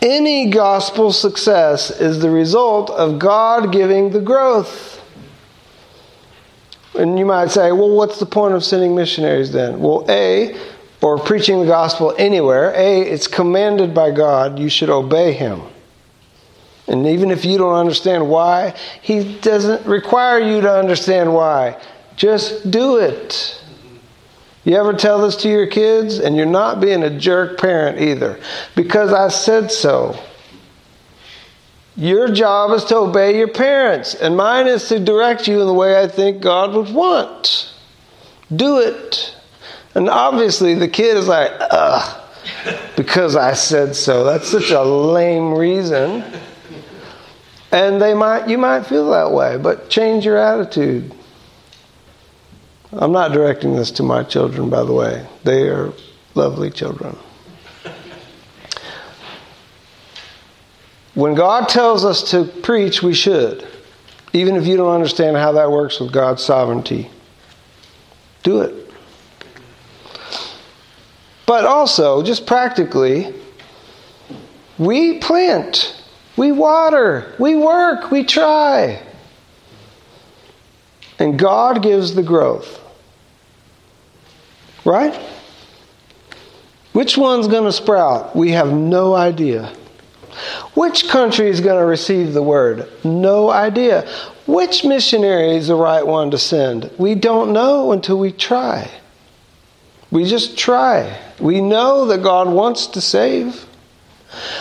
Any 0.02 0.50
gospel 0.50 1.12
success 1.12 1.90
is 1.90 2.20
the 2.20 2.30
result 2.30 2.90
of 2.90 3.18
God 3.18 3.72
giving 3.72 4.10
the 4.10 4.20
growth. 4.20 5.02
And 6.94 7.18
you 7.18 7.26
might 7.26 7.50
say, 7.50 7.72
well, 7.72 7.90
what's 7.90 8.18
the 8.18 8.26
point 8.26 8.54
of 8.54 8.64
sending 8.64 8.94
missionaries 8.94 9.52
then? 9.52 9.80
Well, 9.80 10.06
A, 10.08 10.56
or 11.02 11.18
preaching 11.18 11.60
the 11.60 11.66
gospel 11.66 12.14
anywhere, 12.18 12.72
A, 12.74 13.02
it's 13.02 13.26
commanded 13.26 13.94
by 13.94 14.10
God, 14.10 14.58
you 14.58 14.68
should 14.68 14.90
obey 14.90 15.32
Him. 15.32 15.62
And 16.88 17.06
even 17.06 17.30
if 17.30 17.44
you 17.44 17.58
don't 17.58 17.74
understand 17.74 18.28
why, 18.28 18.74
He 19.02 19.38
doesn't 19.40 19.86
require 19.86 20.38
you 20.38 20.60
to 20.60 20.72
understand 20.72 21.34
why. 21.34 21.80
Just 22.16 22.70
do 22.70 22.96
it. 22.96 23.62
You 24.64 24.76
ever 24.76 24.94
tell 24.94 25.20
this 25.22 25.36
to 25.42 25.48
your 25.48 25.66
kids? 25.66 26.18
And 26.18 26.36
you're 26.36 26.46
not 26.46 26.80
being 26.80 27.02
a 27.02 27.18
jerk 27.18 27.58
parent 27.58 28.00
either. 28.00 28.40
Because 28.74 29.12
I 29.12 29.28
said 29.28 29.70
so. 29.70 30.18
Your 31.96 32.28
job 32.28 32.72
is 32.72 32.84
to 32.86 32.96
obey 32.96 33.38
your 33.38 33.48
parents, 33.48 34.14
and 34.14 34.36
mine 34.36 34.66
is 34.66 34.86
to 34.88 34.98
direct 34.98 35.48
you 35.48 35.60
in 35.60 35.66
the 35.66 35.72
way 35.72 35.98
I 35.98 36.08
think 36.08 36.42
God 36.42 36.74
would 36.74 36.92
want. 36.92 37.72
Do 38.54 38.80
it. 38.80 39.35
And 39.96 40.10
obviously, 40.10 40.74
the 40.74 40.88
kid 40.88 41.16
is 41.16 41.26
like, 41.26 41.50
ugh, 41.58 42.20
because 42.96 43.34
I 43.34 43.54
said 43.54 43.96
so. 43.96 44.24
That's 44.24 44.46
such 44.46 44.70
a 44.70 44.82
lame 44.82 45.54
reason. 45.54 46.22
And 47.72 48.00
they 48.00 48.12
might, 48.12 48.46
you 48.46 48.58
might 48.58 48.82
feel 48.82 49.10
that 49.12 49.32
way, 49.32 49.56
but 49.56 49.88
change 49.88 50.26
your 50.26 50.36
attitude. 50.36 51.14
I'm 52.92 53.10
not 53.10 53.32
directing 53.32 53.74
this 53.74 53.90
to 53.92 54.02
my 54.02 54.22
children, 54.22 54.68
by 54.68 54.84
the 54.84 54.92
way. 54.92 55.26
They 55.44 55.70
are 55.70 55.94
lovely 56.34 56.70
children. 56.70 57.16
When 61.14 61.34
God 61.34 61.70
tells 61.70 62.04
us 62.04 62.32
to 62.32 62.44
preach, 62.44 63.02
we 63.02 63.14
should, 63.14 63.66
even 64.34 64.56
if 64.56 64.66
you 64.66 64.76
don't 64.76 64.92
understand 64.92 65.38
how 65.38 65.52
that 65.52 65.70
works 65.70 65.98
with 66.00 66.12
God's 66.12 66.44
sovereignty. 66.44 67.08
Do 68.42 68.60
it. 68.60 68.85
But 71.46 71.64
also, 71.64 72.22
just 72.22 72.44
practically, 72.44 73.32
we 74.78 75.18
plant, 75.18 76.02
we 76.36 76.50
water, 76.52 77.34
we 77.38 77.54
work, 77.54 78.10
we 78.10 78.24
try. 78.24 79.02
And 81.18 81.38
God 81.38 81.82
gives 81.82 82.14
the 82.14 82.22
growth. 82.22 82.80
Right? 84.84 85.14
Which 86.92 87.16
one's 87.16 87.48
going 87.48 87.64
to 87.64 87.72
sprout? 87.72 88.34
We 88.34 88.50
have 88.52 88.72
no 88.72 89.14
idea. 89.14 89.72
Which 90.74 91.08
country 91.08 91.48
is 91.48 91.60
going 91.60 91.78
to 91.78 91.86
receive 91.86 92.34
the 92.34 92.42
word? 92.42 92.88
No 93.04 93.50
idea. 93.50 94.08
Which 94.46 94.84
missionary 94.84 95.56
is 95.56 95.68
the 95.68 95.76
right 95.76 96.06
one 96.06 96.30
to 96.30 96.38
send? 96.38 96.90
We 96.98 97.14
don't 97.14 97.52
know 97.52 97.92
until 97.92 98.18
we 98.18 98.32
try. 98.32 98.90
We 100.10 100.24
just 100.24 100.56
try. 100.56 101.18
We 101.40 101.60
know 101.60 102.06
that 102.06 102.22
God 102.22 102.48
wants 102.48 102.86
to 102.88 103.00
save. 103.00 103.66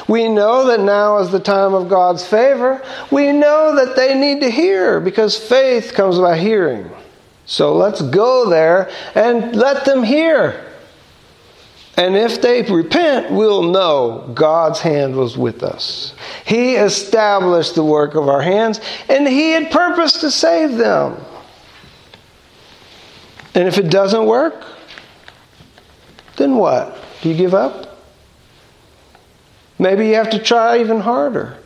We 0.08 0.28
know 0.28 0.68
that 0.68 0.80
now 0.80 1.18
is 1.20 1.32
the 1.32 1.40
time 1.40 1.74
of 1.74 1.90
God's 1.90 2.26
favor. 2.26 2.82
We 3.12 3.32
know 3.32 3.76
that 3.76 3.96
they 3.96 4.18
need 4.18 4.42
to 4.42 4.50
hear 4.50 5.00
because 5.00 5.38
faith 5.38 5.94
comes 5.94 6.18
by 6.18 6.38
hearing. 6.38 6.90
So 7.46 7.76
let's 7.76 8.02
go 8.02 8.50
there 8.50 8.90
and 9.14 9.56
let 9.56 9.86
them 9.86 10.04
hear. 10.04 10.66
And 11.98 12.16
if 12.16 12.42
they 12.42 12.62
repent, 12.64 13.32
we'll 13.32 13.64
know 13.64 14.30
God's 14.34 14.80
hand 14.80 15.16
was 15.16 15.38
with 15.38 15.64
us. 15.64 16.14
He 16.46 16.76
established 16.76 17.76
the 17.76 17.86
work 17.86 18.16
of 18.16 18.28
our 18.28 18.42
hands, 18.42 18.82
and 19.08 19.26
He 19.28 19.52
had 19.52 19.72
purposed 19.72 20.20
to 20.22 20.32
save 20.32 20.76
them. 20.76 21.18
And 23.54 23.66
if 23.68 23.78
it 23.78 23.90
doesn't 23.90 24.26
work, 24.26 24.75
then 26.38 26.56
what? 26.56 26.98
Do 27.22 27.30
you 27.30 27.36
give 27.36 27.54
up? 27.54 28.00
Maybe 29.78 30.08
you 30.08 30.16
have 30.16 30.30
to 30.32 30.40
try 30.40 30.80
even 30.80 31.00
harder. 31.00 31.58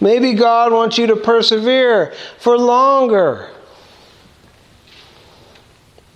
Maybe 0.00 0.34
God 0.34 0.72
wants 0.72 0.98
you 0.98 1.06
to 1.08 1.16
persevere 1.16 2.12
for 2.38 2.58
longer. 2.58 3.50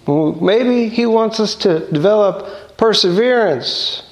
Maybe 0.07 0.89
He 0.89 1.07
wants 1.07 1.39
us 1.39 1.55
to 1.57 1.91
develop 1.91 2.77
perseverance 2.77 4.03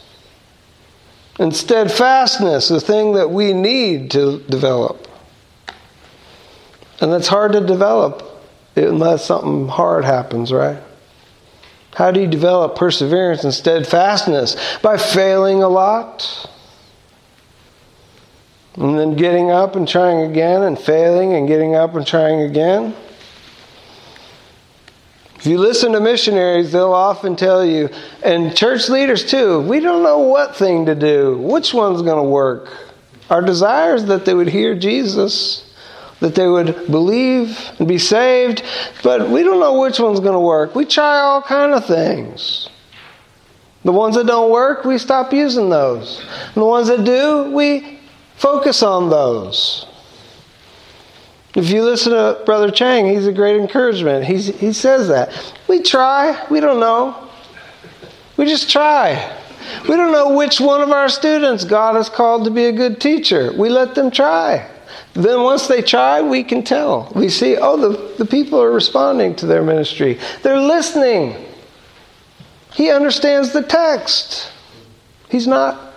and 1.39 1.55
steadfastness, 1.55 2.69
the 2.69 2.81
thing 2.81 3.15
that 3.15 3.31
we 3.31 3.53
need 3.53 4.11
to 4.13 4.41
develop. 4.49 5.07
And 7.01 7.13
that's 7.13 7.29
hard 7.29 7.53
to 7.53 7.61
develop 7.61 8.23
unless 8.75 9.27
something 9.27 9.69
hard 9.69 10.05
happens, 10.05 10.53
right? 10.53 10.83
How 11.97 12.11
do 12.11 12.21
you 12.21 12.27
develop 12.27 12.77
perseverance 12.77 13.43
and 13.43 13.55
steadfastness? 13.55 14.55
By 14.83 14.99
failing 14.99 15.63
a 15.63 15.69
lot. 15.69 16.47
And 18.77 18.99
then 18.99 19.17
getting 19.17 19.51
up 19.51 19.77
and 19.77 19.89
trying 19.89 20.31
again, 20.31 20.63
and 20.63 20.79
failing 20.79 21.33
and 21.33 21.49
getting 21.49 21.75
up 21.75 21.95
and 21.95 22.07
trying 22.07 22.43
again. 22.43 22.95
If 25.37 25.47
you 25.47 25.57
listen 25.57 25.93
to 25.93 26.01
missionaries, 26.01 26.71
they'll 26.71 26.93
often 26.93 27.35
tell 27.35 27.65
you, 27.65 27.89
and 28.23 28.55
church 28.55 28.91
leaders 28.91 29.25
too, 29.25 29.63
we 29.63 29.81
don't 29.81 30.03
know 30.03 30.19
what 30.19 30.55
thing 30.55 30.85
to 30.87 30.95
do, 30.95 31.39
which 31.39 31.73
one's 31.73 32.03
going 32.03 32.23
to 32.23 32.29
work. 32.29 32.69
Our 33.31 33.41
desire 33.41 33.95
is 33.95 34.05
that 34.07 34.27
they 34.27 34.35
would 34.35 34.49
hear 34.49 34.75
Jesus, 34.75 35.66
that 36.21 36.35
they 36.35 36.49
would 36.49 36.87
believe 36.91 37.59
and 37.79 37.87
be 37.87 37.99
saved, 37.99 38.63
but 39.03 39.29
we 39.29 39.43
don't 39.43 39.61
know 39.61 39.79
which 39.79 39.99
one's 39.99 40.21
going 40.21 40.33
to 40.33 40.41
work. 40.41 40.75
We 40.75 40.85
try 40.85 41.19
all 41.21 41.43
kind 41.43 41.75
of 41.75 41.85
things. 41.87 42.69
The 43.85 43.93
ones 43.93 44.17
that 44.17 44.27
don't 44.27 44.51
work, 44.51 44.85
we 44.85 44.99
stop 44.99 45.33
using 45.33 45.69
those. 45.69 46.25
And 46.47 46.55
the 46.57 46.65
ones 46.65 46.89
that 46.89 47.05
do, 47.05 47.53
we 47.53 48.01
focus 48.37 48.83
on 48.83 49.11
those. 49.11 49.87
If 51.55 51.71
you 51.71 51.83
listen 51.85 52.13
to 52.13 52.43
Brother 52.45 52.71
Chang, 52.71 53.07
he's 53.07 53.27
a 53.27 53.33
great 53.33 53.57
encouragement. 53.57 54.25
He's, 54.25 54.47
he 54.47 54.73
says 54.73 55.09
that. 55.09 55.55
We 55.69 55.81
try, 55.83 56.47
we 56.51 56.61
don't 56.61 56.81
know. 56.81 57.29
We 58.37 58.45
just 58.45 58.71
try. 58.71 59.41
We 59.89 59.97
don't 59.97 60.13
know 60.13 60.37
which 60.37 60.61
one 60.61 60.83
of 60.83 60.91
our 60.91 61.09
students 61.09 61.65
God 61.65 61.95
has 61.95 62.09
called 62.09 62.45
to 62.45 62.51
be 62.51 62.67
a 62.67 62.73
good 62.73 63.01
teacher. 63.01 63.53
We 63.57 63.69
let 63.69 63.95
them 63.95 64.11
try. 64.11 64.71
Then 65.17 65.43
once 65.45 65.67
they 65.67 65.81
try, 65.81 66.21
we 66.21 66.45
can 66.45 66.63
tell. 66.63 67.11
We 67.15 67.31
see, 67.31 67.57
oh, 67.57 67.79
the, 67.79 68.15
the 68.19 68.27
people 68.27 68.63
are 68.63 68.71
responding 68.71 69.35
to 69.37 69.47
their 69.47 69.63
ministry. 69.63 70.19
They're 70.43 70.61
listening. 70.61 71.35
He 72.75 72.91
understands 72.91 73.53
the 73.55 73.63
text. 73.63 74.53
He's 75.31 75.47
not 75.47 75.95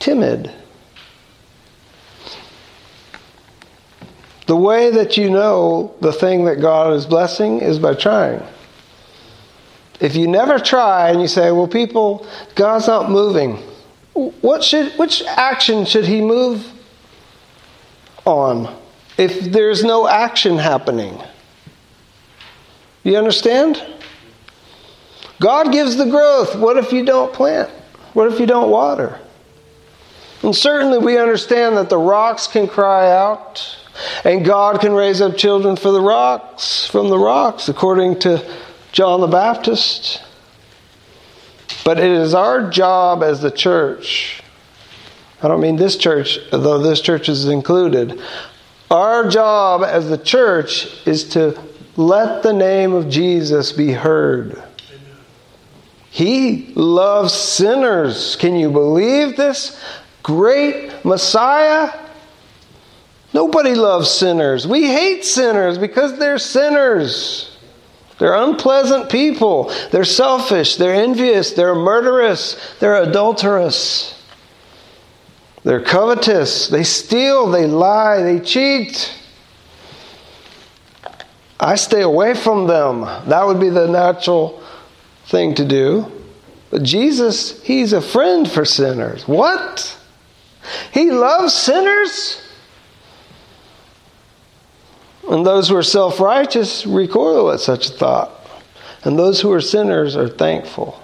timid. 0.00 0.52
The 4.46 4.56
way 4.56 4.90
that 4.90 5.16
you 5.16 5.30
know 5.30 5.94
the 6.00 6.12
thing 6.12 6.46
that 6.46 6.60
God 6.60 6.94
is 6.94 7.06
blessing 7.06 7.60
is 7.60 7.78
by 7.78 7.94
trying. 7.94 8.42
If 10.00 10.16
you 10.16 10.26
never 10.26 10.58
try 10.58 11.10
and 11.10 11.20
you 11.20 11.28
say, 11.28 11.52
well, 11.52 11.68
people, 11.68 12.26
God's 12.56 12.88
not 12.88 13.08
moving, 13.08 13.58
what 14.14 14.64
should, 14.64 14.92
which 14.98 15.22
action 15.22 15.84
should 15.84 16.06
He 16.06 16.20
move 16.20 16.72
on 18.26 18.76
if 19.16 19.52
there's 19.52 19.82
no 19.82 20.06
action 20.06 20.58
happening? 20.58 21.18
You 23.02 23.16
understand? 23.16 23.82
God 25.40 25.72
gives 25.72 25.96
the 25.96 26.06
growth. 26.06 26.56
What 26.56 26.76
if 26.76 26.92
you 26.92 27.04
don't 27.04 27.32
plant? 27.32 27.70
What 28.14 28.32
if 28.32 28.40
you 28.40 28.46
don't 28.46 28.70
water? 28.70 29.20
And 30.42 30.54
certainly 30.54 30.98
we 30.98 31.18
understand 31.18 31.76
that 31.76 31.88
the 31.88 31.98
rocks 31.98 32.46
can 32.46 32.68
cry 32.68 33.10
out, 33.10 33.78
and 34.24 34.44
God 34.44 34.80
can 34.80 34.92
raise 34.92 35.20
up 35.20 35.36
children 35.36 35.76
for 35.76 35.90
the 35.90 36.00
rocks, 36.00 36.86
from 36.86 37.08
the 37.08 37.18
rocks, 37.18 37.68
according 37.68 38.18
to 38.20 38.42
John 38.92 39.20
the 39.20 39.26
Baptist. 39.26 40.22
But 41.84 41.98
it 41.98 42.10
is 42.10 42.34
our 42.34 42.70
job 42.70 43.22
as 43.22 43.40
the 43.40 43.50
church. 43.50 44.42
I 45.42 45.48
don't 45.48 45.60
mean 45.60 45.76
this 45.76 45.96
church, 45.96 46.38
though 46.50 46.78
this 46.78 47.00
church 47.00 47.28
is 47.28 47.46
included. 47.46 48.20
Our 48.90 49.28
job 49.28 49.82
as 49.82 50.08
the 50.08 50.18
church 50.18 51.06
is 51.06 51.28
to 51.30 51.58
let 51.96 52.42
the 52.42 52.52
name 52.52 52.92
of 52.92 53.08
Jesus 53.08 53.72
be 53.72 53.92
heard. 53.92 54.62
He 56.10 56.72
loves 56.74 57.34
sinners. 57.34 58.36
Can 58.36 58.56
you 58.56 58.70
believe 58.70 59.36
this? 59.36 59.78
Great 60.22 61.04
Messiah. 61.04 61.92
Nobody 63.34 63.74
loves 63.74 64.10
sinners. 64.10 64.66
We 64.66 64.86
hate 64.86 65.24
sinners 65.24 65.76
because 65.76 66.18
they're 66.18 66.38
sinners. 66.38 67.54
They're 68.18 68.34
unpleasant 68.34 69.10
people. 69.10 69.70
They're 69.90 70.04
selfish. 70.04 70.76
They're 70.76 70.94
envious. 70.94 71.52
They're 71.52 71.74
murderous. 71.74 72.58
They're 72.80 73.02
adulterous. 73.02 74.15
They're 75.66 75.82
covetous. 75.82 76.68
They 76.68 76.84
steal. 76.84 77.50
They 77.50 77.66
lie. 77.66 78.22
They 78.22 78.38
cheat. 78.38 79.12
I 81.58 81.74
stay 81.74 82.02
away 82.02 82.34
from 82.34 82.68
them. 82.68 83.00
That 83.00 83.44
would 83.48 83.58
be 83.58 83.70
the 83.70 83.88
natural 83.88 84.62
thing 85.24 85.56
to 85.56 85.64
do. 85.64 86.06
But 86.70 86.84
Jesus, 86.84 87.60
He's 87.64 87.92
a 87.92 88.00
friend 88.00 88.48
for 88.48 88.64
sinners. 88.64 89.26
What? 89.26 89.98
He 90.92 91.10
loves 91.10 91.52
sinners? 91.52 92.40
And 95.28 95.44
those 95.44 95.68
who 95.68 95.74
are 95.74 95.82
self 95.82 96.20
righteous 96.20 96.86
recoil 96.86 97.50
at 97.50 97.58
such 97.58 97.88
a 97.88 97.92
thought. 97.92 98.30
And 99.02 99.18
those 99.18 99.40
who 99.40 99.50
are 99.50 99.60
sinners 99.60 100.14
are 100.14 100.28
thankful. 100.28 101.02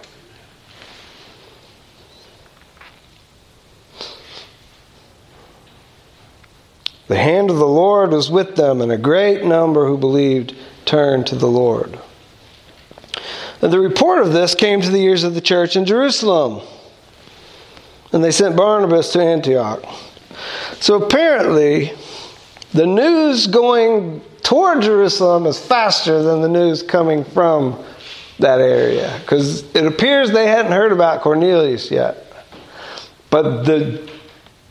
The 7.13 7.19
hand 7.19 7.51
of 7.51 7.59
the 7.59 7.69
Lord 7.69 8.13
was 8.13 8.31
with 8.31 8.57
them, 8.57 8.81
and 8.81 8.91
a 8.91 8.97
great 8.97 9.45
number 9.45 9.87
who 9.87 9.99
believed 9.99 10.57
turned 10.87 11.27
to 11.27 11.37
the 11.37 11.47
Lord. 11.47 11.99
And 13.61 13.71
the 13.71 13.81
report 13.81 14.23
of 14.23 14.33
this 14.33 14.55
came 14.55 14.81
to 14.81 14.89
the 14.89 15.03
ears 15.03 15.23
of 15.23 15.35
the 15.35 15.43
church 15.43 15.77
in 15.77 15.85
Jerusalem. 15.85 16.67
And 18.15 18.25
they 18.25 18.31
sent 18.31 18.57
Barnabas 18.57 19.13
to 19.13 19.21
Antioch. 19.21 19.85
So 20.81 21.03
apparently, 21.03 21.93
the 22.73 22.87
news 22.87 23.47
going 23.47 24.23
toward 24.43 24.81
Jerusalem 24.81 25.45
is 25.45 25.59
faster 25.59 26.23
than 26.23 26.41
the 26.41 26.49
news 26.49 26.83
coming 26.83 27.25
from 27.25 27.85
that 28.39 28.59
area 28.59 29.19
because 29.21 29.65
it 29.75 29.85
appears 29.85 30.31
they 30.31 30.47
hadn't 30.47 30.73
heard 30.73 30.93
about 30.93 31.21
Cornelius 31.21 31.91
yet. 31.91 32.33
But 33.29 33.65
the 33.65 34.11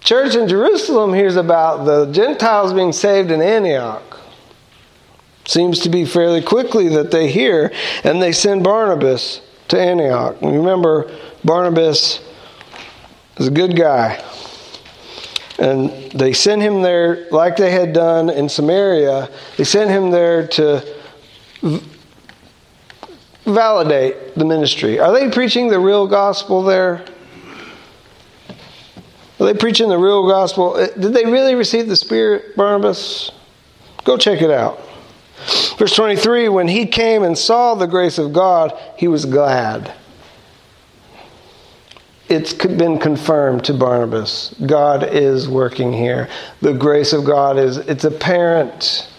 church 0.01 0.35
in 0.35 0.47
Jerusalem 0.47 1.13
hears 1.13 1.35
about 1.35 1.85
the 1.85 2.05
Gentiles 2.11 2.73
being 2.73 2.91
saved 2.91 3.31
in 3.31 3.41
Antioch. 3.41 4.19
Seems 5.45 5.79
to 5.79 5.89
be 5.89 6.05
fairly 6.05 6.41
quickly 6.41 6.89
that 6.89 7.11
they 7.11 7.29
hear, 7.29 7.71
and 8.03 8.21
they 8.21 8.31
send 8.31 8.63
Barnabas 8.63 9.41
to 9.69 9.79
Antioch. 9.79 10.41
And 10.41 10.55
remember, 10.55 11.11
Barnabas 11.43 12.21
is 13.37 13.47
a 13.47 13.51
good 13.51 13.75
guy. 13.75 14.23
And 15.57 16.11
they 16.11 16.33
sent 16.33 16.61
him 16.61 16.81
there, 16.81 17.27
like 17.31 17.55
they 17.55 17.71
had 17.71 17.93
done 17.93 18.29
in 18.29 18.49
Samaria, 18.49 19.29
they 19.57 19.63
sent 19.63 19.89
him 19.89 20.11
there 20.11 20.47
to 20.47 20.83
validate 23.45 24.35
the 24.35 24.45
ministry. 24.45 24.99
Are 24.99 25.11
they 25.11 25.29
preaching 25.29 25.67
the 25.69 25.79
real 25.79 26.07
gospel 26.07 26.63
there? 26.63 27.05
Are 29.41 29.45
they 29.45 29.55
preaching 29.55 29.89
the 29.89 29.97
real 29.97 30.27
gospel? 30.27 30.75
Uh, 30.75 30.85
did 30.89 31.13
they 31.13 31.25
really 31.25 31.55
receive 31.55 31.87
the 31.87 31.95
Spirit, 31.95 32.55
Barnabas? 32.55 33.31
Go 34.03 34.15
check 34.15 34.39
it 34.43 34.51
out. 34.51 34.79
Verse 35.79 35.95
23 35.95 36.47
When 36.49 36.67
he 36.67 36.85
came 36.85 37.23
and 37.23 37.35
saw 37.35 37.73
the 37.73 37.87
grace 37.87 38.19
of 38.19 38.33
God, 38.33 38.71
he 38.97 39.07
was 39.07 39.25
glad 39.25 39.95
it's 42.29 42.53
been 42.53 42.99
confirmed 42.99 43.65
to 43.65 43.73
Barnabas. 43.73 44.53
God 44.63 45.03
is 45.03 45.49
working 45.49 45.91
here. 45.91 46.29
The 46.61 46.73
grace 46.73 47.11
of 47.11 47.25
God 47.25 47.57
is 47.57 47.77
it's 47.77 48.03
apparent. 48.03 49.09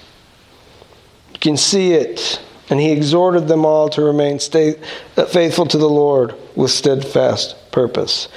You 1.35 1.41
can 1.41 1.57
see 1.57 1.95
it. 1.95 2.41
And 2.71 2.79
he 2.79 2.93
exhorted 2.93 3.49
them 3.49 3.67
all 3.67 3.89
to 3.91 4.03
remain 4.03 4.39
stay, 4.39 4.81
uh, 5.17 5.27
faithful 5.27 5.67
to 5.67 5.79
the 5.79 5.89
Lord 5.89 6.37
with 6.55 6.71
steadfast 6.71 7.57
purpose. 7.73 8.29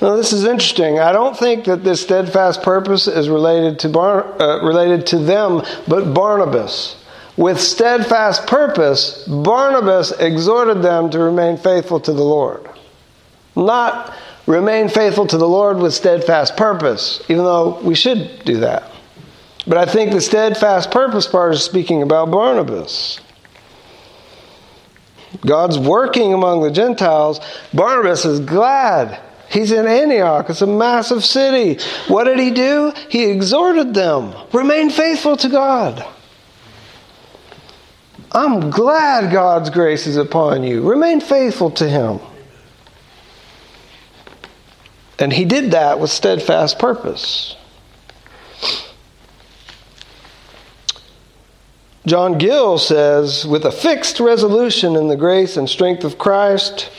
Now, 0.00 0.16
this 0.16 0.32
is 0.32 0.44
interesting. 0.44 0.98
I 0.98 1.12
don't 1.12 1.36
think 1.36 1.66
that 1.66 1.84
this 1.84 2.00
steadfast 2.00 2.62
purpose 2.62 3.06
is 3.06 3.28
related 3.28 3.78
to 3.80 3.88
Bar, 3.90 4.40
uh, 4.40 4.64
related 4.64 5.06
to 5.08 5.18
them, 5.18 5.62
but 5.86 6.14
Barnabas. 6.14 6.96
With 7.36 7.60
steadfast 7.60 8.46
purpose, 8.46 9.24
Barnabas 9.26 10.12
exhorted 10.12 10.82
them 10.82 11.10
to 11.10 11.18
remain 11.18 11.56
faithful 11.56 12.00
to 12.00 12.12
the 12.12 12.22
Lord. 12.22 12.68
Not 13.56 14.14
remain 14.46 14.88
faithful 14.88 15.26
to 15.26 15.36
the 15.36 15.48
Lord 15.48 15.78
with 15.78 15.94
steadfast 15.94 16.56
purpose, 16.56 17.20
even 17.28 17.44
though 17.44 17.80
we 17.80 17.94
should 17.94 18.44
do 18.44 18.58
that. 18.60 18.90
But 19.66 19.78
I 19.78 19.86
think 19.86 20.12
the 20.12 20.20
steadfast 20.20 20.90
purpose 20.90 21.26
part 21.26 21.54
is 21.54 21.62
speaking 21.62 22.02
about 22.02 22.30
Barnabas. 22.30 23.20
God's 25.40 25.78
working 25.78 26.32
among 26.32 26.62
the 26.62 26.70
Gentiles. 26.70 27.40
Barnabas 27.72 28.24
is 28.24 28.40
glad. 28.40 29.20
He's 29.50 29.72
in 29.72 29.86
Antioch. 29.86 30.50
It's 30.50 30.62
a 30.62 30.66
massive 30.66 31.24
city. 31.24 31.82
What 32.08 32.24
did 32.24 32.38
he 32.38 32.50
do? 32.50 32.92
He 33.08 33.24
exhorted 33.30 33.94
them 33.94 34.34
remain 34.52 34.90
faithful 34.90 35.36
to 35.38 35.48
God. 35.48 36.04
I'm 38.34 38.70
glad 38.70 39.32
God's 39.32 39.70
grace 39.70 40.08
is 40.08 40.16
upon 40.16 40.64
you. 40.64 40.82
Remain 40.82 41.20
faithful 41.20 41.70
to 41.72 41.88
Him. 41.88 42.18
And 45.20 45.32
he 45.32 45.44
did 45.44 45.70
that 45.70 46.00
with 46.00 46.10
steadfast 46.10 46.80
purpose. 46.80 47.56
John 52.06 52.36
Gill 52.36 52.76
says, 52.76 53.46
with 53.46 53.64
a 53.64 53.72
fixed 53.72 54.20
resolution 54.20 54.94
in 54.94 55.08
the 55.08 55.16
grace 55.16 55.56
and 55.56 55.68
strength 55.68 56.04
of 56.04 56.18
Christ, 56.18 56.90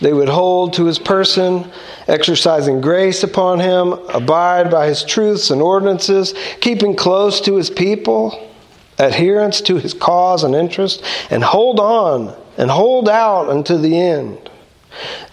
they 0.00 0.12
would 0.12 0.28
hold 0.28 0.74
to 0.74 0.84
his 0.84 1.00
person, 1.00 1.70
exercising 2.06 2.80
grace 2.80 3.24
upon 3.24 3.58
him, 3.58 3.92
abide 4.08 4.70
by 4.70 4.86
his 4.86 5.02
truths 5.02 5.50
and 5.50 5.60
ordinances, 5.60 6.32
keeping 6.60 6.94
close 6.94 7.40
to 7.40 7.56
his 7.56 7.70
people, 7.70 8.50
adherence 8.98 9.60
to 9.62 9.78
his 9.78 9.94
cause 9.94 10.44
and 10.44 10.54
interest, 10.54 11.02
and 11.30 11.42
hold 11.42 11.80
on 11.80 12.36
and 12.56 12.70
hold 12.70 13.08
out 13.08 13.48
unto 13.48 13.76
the 13.76 13.98
end. 13.98 14.48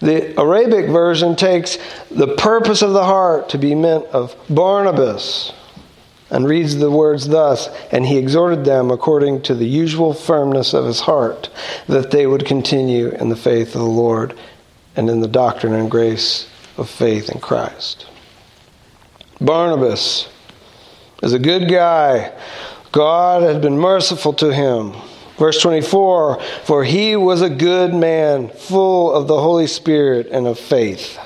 The 0.00 0.36
Arabic 0.40 0.86
version 0.86 1.36
takes 1.36 1.78
the 2.10 2.34
purpose 2.36 2.82
of 2.82 2.94
the 2.94 3.04
heart 3.04 3.50
to 3.50 3.58
be 3.58 3.74
meant 3.76 4.06
of 4.06 4.34
Barnabas 4.48 5.52
and 6.30 6.46
reads 6.46 6.76
the 6.76 6.90
words 6.90 7.28
thus 7.28 7.68
And 7.90 8.06
he 8.06 8.18
exhorted 8.18 8.64
them 8.64 8.90
according 8.90 9.42
to 9.42 9.54
the 9.54 9.66
usual 9.66 10.14
firmness 10.14 10.72
of 10.72 10.84
his 10.84 11.00
heart 11.00 11.50
that 11.86 12.10
they 12.10 12.26
would 12.26 12.46
continue 12.46 13.08
in 13.10 13.28
the 13.28 13.36
faith 13.36 13.74
of 13.74 13.80
the 13.80 13.86
Lord 13.86 14.38
and 14.96 15.10
in 15.10 15.20
the 15.20 15.28
doctrine 15.28 15.74
and 15.74 15.90
grace 15.90 16.48
of 16.76 16.88
faith 16.88 17.30
in 17.30 17.40
Christ. 17.40 18.06
Barnabas 19.40 20.28
is 21.22 21.32
a 21.32 21.38
good 21.38 21.68
guy. 21.68 22.32
God 22.92 23.42
had 23.42 23.62
been 23.62 23.78
merciful 23.78 24.32
to 24.34 24.52
him. 24.52 24.94
Verse 25.38 25.60
24 25.62 26.40
For 26.64 26.84
he 26.84 27.16
was 27.16 27.40
a 27.40 27.50
good 27.50 27.94
man, 27.94 28.48
full 28.48 29.12
of 29.12 29.26
the 29.26 29.40
Holy 29.40 29.66
Spirit 29.66 30.28
and 30.30 30.46
of 30.46 30.58
faith. 30.58 31.18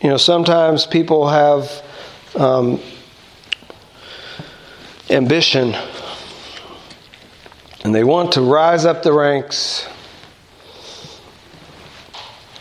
You 0.00 0.10
know, 0.10 0.16
sometimes 0.16 0.86
people 0.86 1.28
have 1.28 1.82
um, 2.36 2.80
ambition 5.08 5.74
and 7.82 7.94
they 7.94 8.04
want 8.04 8.32
to 8.32 8.42
rise 8.42 8.84
up 8.84 9.02
the 9.02 9.12
ranks. 9.12 9.88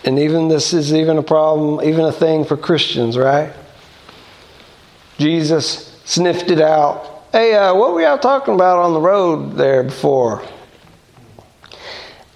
And 0.06 0.18
even 0.18 0.48
this 0.48 0.74
is 0.74 0.94
even 0.94 1.18
a 1.18 1.24
problem, 1.24 1.86
even 1.86 2.06
a 2.06 2.12
thing 2.12 2.46
for 2.46 2.56
Christians, 2.56 3.18
right? 3.18 3.54
Jesus 5.18 6.00
sniffed 6.06 6.50
it 6.50 6.62
out 6.62 7.20
Hey, 7.32 7.54
uh, 7.54 7.76
what 7.76 7.94
were 7.94 8.02
y'all 8.02 8.18
talking 8.18 8.56
about 8.56 8.80
on 8.80 8.94
the 8.94 9.00
road 9.00 9.56
there 9.56 9.84
before? 9.84 10.42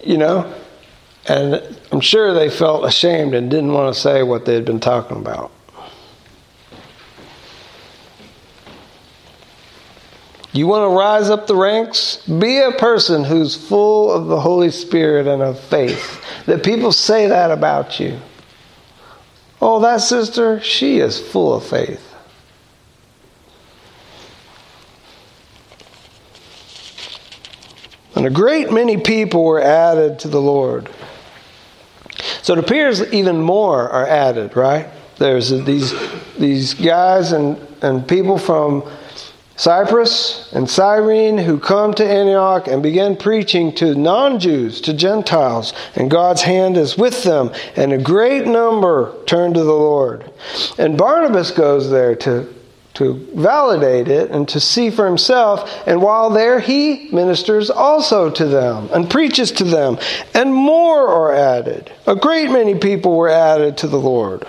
You 0.03 0.19
know, 0.19 0.53
And 1.25 1.79
I'm 1.91 2.01
sure 2.01 2.35
they 2.35 2.51
felt 2.51 2.85
ashamed 2.85 3.33
and 3.33 3.49
didn't 3.49 3.73
want 3.73 3.95
to 3.95 3.99
say 3.99 4.21
what 4.21 4.45
they 4.45 4.53
had 4.53 4.65
been 4.65 4.79
talking 4.79 5.17
about. 5.17 5.51
You 10.53 10.67
want 10.67 10.83
to 10.83 10.95
rise 10.95 11.31
up 11.31 11.47
the 11.47 11.55
ranks? 11.55 12.17
Be 12.27 12.59
a 12.59 12.71
person 12.71 13.23
who's 13.23 13.55
full 13.55 14.11
of 14.11 14.27
the 14.27 14.39
Holy 14.39 14.69
Spirit 14.69 15.25
and 15.25 15.41
of 15.41 15.59
faith. 15.59 16.23
That 16.45 16.63
people 16.63 16.91
say 16.91 17.27
that 17.27 17.49
about 17.49 17.99
you. 17.99 18.19
Oh, 19.59 19.79
that 19.79 20.01
sister, 20.01 20.59
she 20.61 20.99
is 20.99 21.19
full 21.19 21.55
of 21.55 21.65
faith. 21.65 22.13
And 28.15 28.27
a 28.27 28.29
great 28.29 28.71
many 28.71 28.97
people 28.97 29.43
were 29.43 29.61
added 29.61 30.19
to 30.19 30.27
the 30.27 30.41
Lord. 30.41 30.87
So 32.43 32.53
it 32.53 32.59
appears 32.59 33.01
even 33.11 33.41
more 33.41 33.89
are 33.89 34.05
added, 34.05 34.55
right? 34.55 34.87
There's 35.17 35.49
these, 35.49 35.93
these 36.37 36.75
guys 36.75 37.31
and, 37.31 37.57
and 37.81 38.07
people 38.07 38.37
from 38.37 38.83
Cyprus 39.55 40.51
and 40.53 40.67
Cyrene 40.67 41.37
who 41.37 41.59
come 41.59 41.93
to 41.93 42.05
Antioch 42.05 42.67
and 42.67 42.81
begin 42.81 43.15
preaching 43.15 43.73
to 43.75 43.93
non 43.93 44.39
Jews, 44.39 44.81
to 44.81 44.93
Gentiles, 44.93 45.73
and 45.95 46.09
God's 46.09 46.41
hand 46.41 46.75
is 46.75 46.97
with 46.97 47.23
them, 47.23 47.51
and 47.75 47.93
a 47.93 47.99
great 47.99 48.47
number 48.47 49.13
turn 49.25 49.53
to 49.53 49.63
the 49.63 49.71
Lord. 49.71 50.31
And 50.79 50.97
Barnabas 50.97 51.51
goes 51.51 51.91
there 51.91 52.15
to, 52.15 52.51
to 52.95 53.13
validate 53.35 54.07
it 54.07 54.31
and 54.31 54.49
to 54.49 54.59
see 54.59 54.89
for 54.89 55.05
himself, 55.05 55.71
and 55.85 56.01
while 56.01 56.31
there, 56.31 56.59
he 56.59 57.09
ministers 57.11 57.69
also 57.69 58.31
to 58.31 58.45
them 58.45 58.89
and 58.91 59.09
preaches 59.09 59.51
to 59.53 59.63
them, 59.63 59.99
and 60.33 60.51
more 60.51 61.07
are 61.07 61.33
added. 61.33 61.91
A 62.07 62.15
great 62.15 62.49
many 62.49 62.73
people 62.73 63.15
were 63.15 63.29
added 63.29 63.77
to 63.77 63.87
the 63.87 63.99
Lord. 63.99 64.47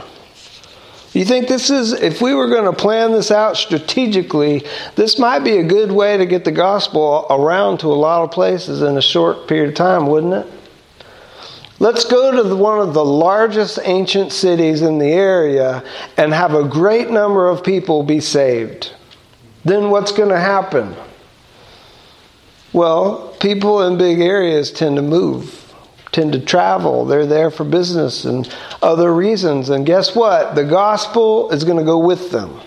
You 1.15 1.25
think 1.25 1.47
this 1.47 1.71
is, 1.71 1.93
if 1.93 2.21
we 2.21 2.35
were 2.35 2.49
going 2.49 2.65
to 2.65 2.77
plan 2.77 3.13
this 3.13 3.31
out 3.31 3.57
strategically, 3.57 4.67
this 4.97 5.17
might 5.17 5.45
be 5.45 5.59
a 5.59 5.63
good 5.63 5.93
way 5.93 6.17
to 6.17 6.27
get 6.27 6.45
the 6.45 6.51
gospel 6.51 7.27
around 7.31 7.79
to 7.79 7.87
a 7.87 7.95
lot 7.95 8.25
of 8.25 8.33
places 8.33 8.83
in 8.83 8.99
a 8.99 9.03
short 9.03 9.47
period 9.47 9.69
of 9.69 9.75
time, 9.77 10.09
wouldn't 10.09 10.35
it? 10.35 10.53
Let's 11.79 12.05
go 12.05 12.33
to 12.35 12.43
the, 12.43 12.57
one 12.57 12.81
of 12.81 12.95
the 12.95 13.05
largest 13.05 13.79
ancient 13.85 14.33
cities 14.33 14.83
in 14.83 14.99
the 14.99 15.13
area 15.13 15.85
and 16.17 16.35
have 16.35 16.55
a 16.55 16.65
great 16.65 17.11
number 17.11 17.49
of 17.49 17.63
people 17.63 18.03
be 18.03 18.19
saved. 18.19 18.93
Then 19.65 19.91
what's 19.91 20.11
going 20.11 20.31
to 20.31 20.41
happen? 20.41 20.97
Well, 22.73 23.37
people 23.39 23.83
in 23.83 23.97
big 23.99 24.21
areas 24.21 24.73
tend 24.73 24.97
to 24.97 25.03
move 25.03 25.64
tend 26.15 26.33
to 26.33 26.39
travel. 26.39 27.05
They're 27.05 27.27
there 27.27 27.51
for 27.51 27.65
business 27.65 28.25
and 28.25 28.49
other 28.81 29.13
reasons. 29.13 29.69
And 29.69 29.85
guess 29.85 30.15
what? 30.15 30.55
The 30.55 30.65
gospel 30.65 31.51
is 31.51 31.65
going 31.65 31.79
to 31.79 31.85
go 31.85 31.99
with 31.99 32.31
them. 32.31 32.61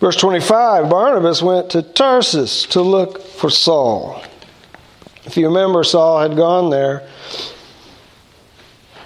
Verse 0.00 0.16
25 0.16 0.88
Barnabas 0.88 1.42
went 1.42 1.70
to 1.70 1.82
Tarsus 1.82 2.64
to 2.66 2.80
look 2.80 3.20
for 3.22 3.50
Saul. 3.50 4.24
If 5.26 5.36
you 5.36 5.46
remember, 5.48 5.84
Saul 5.84 6.20
had 6.20 6.34
gone 6.34 6.70
there 6.70 7.06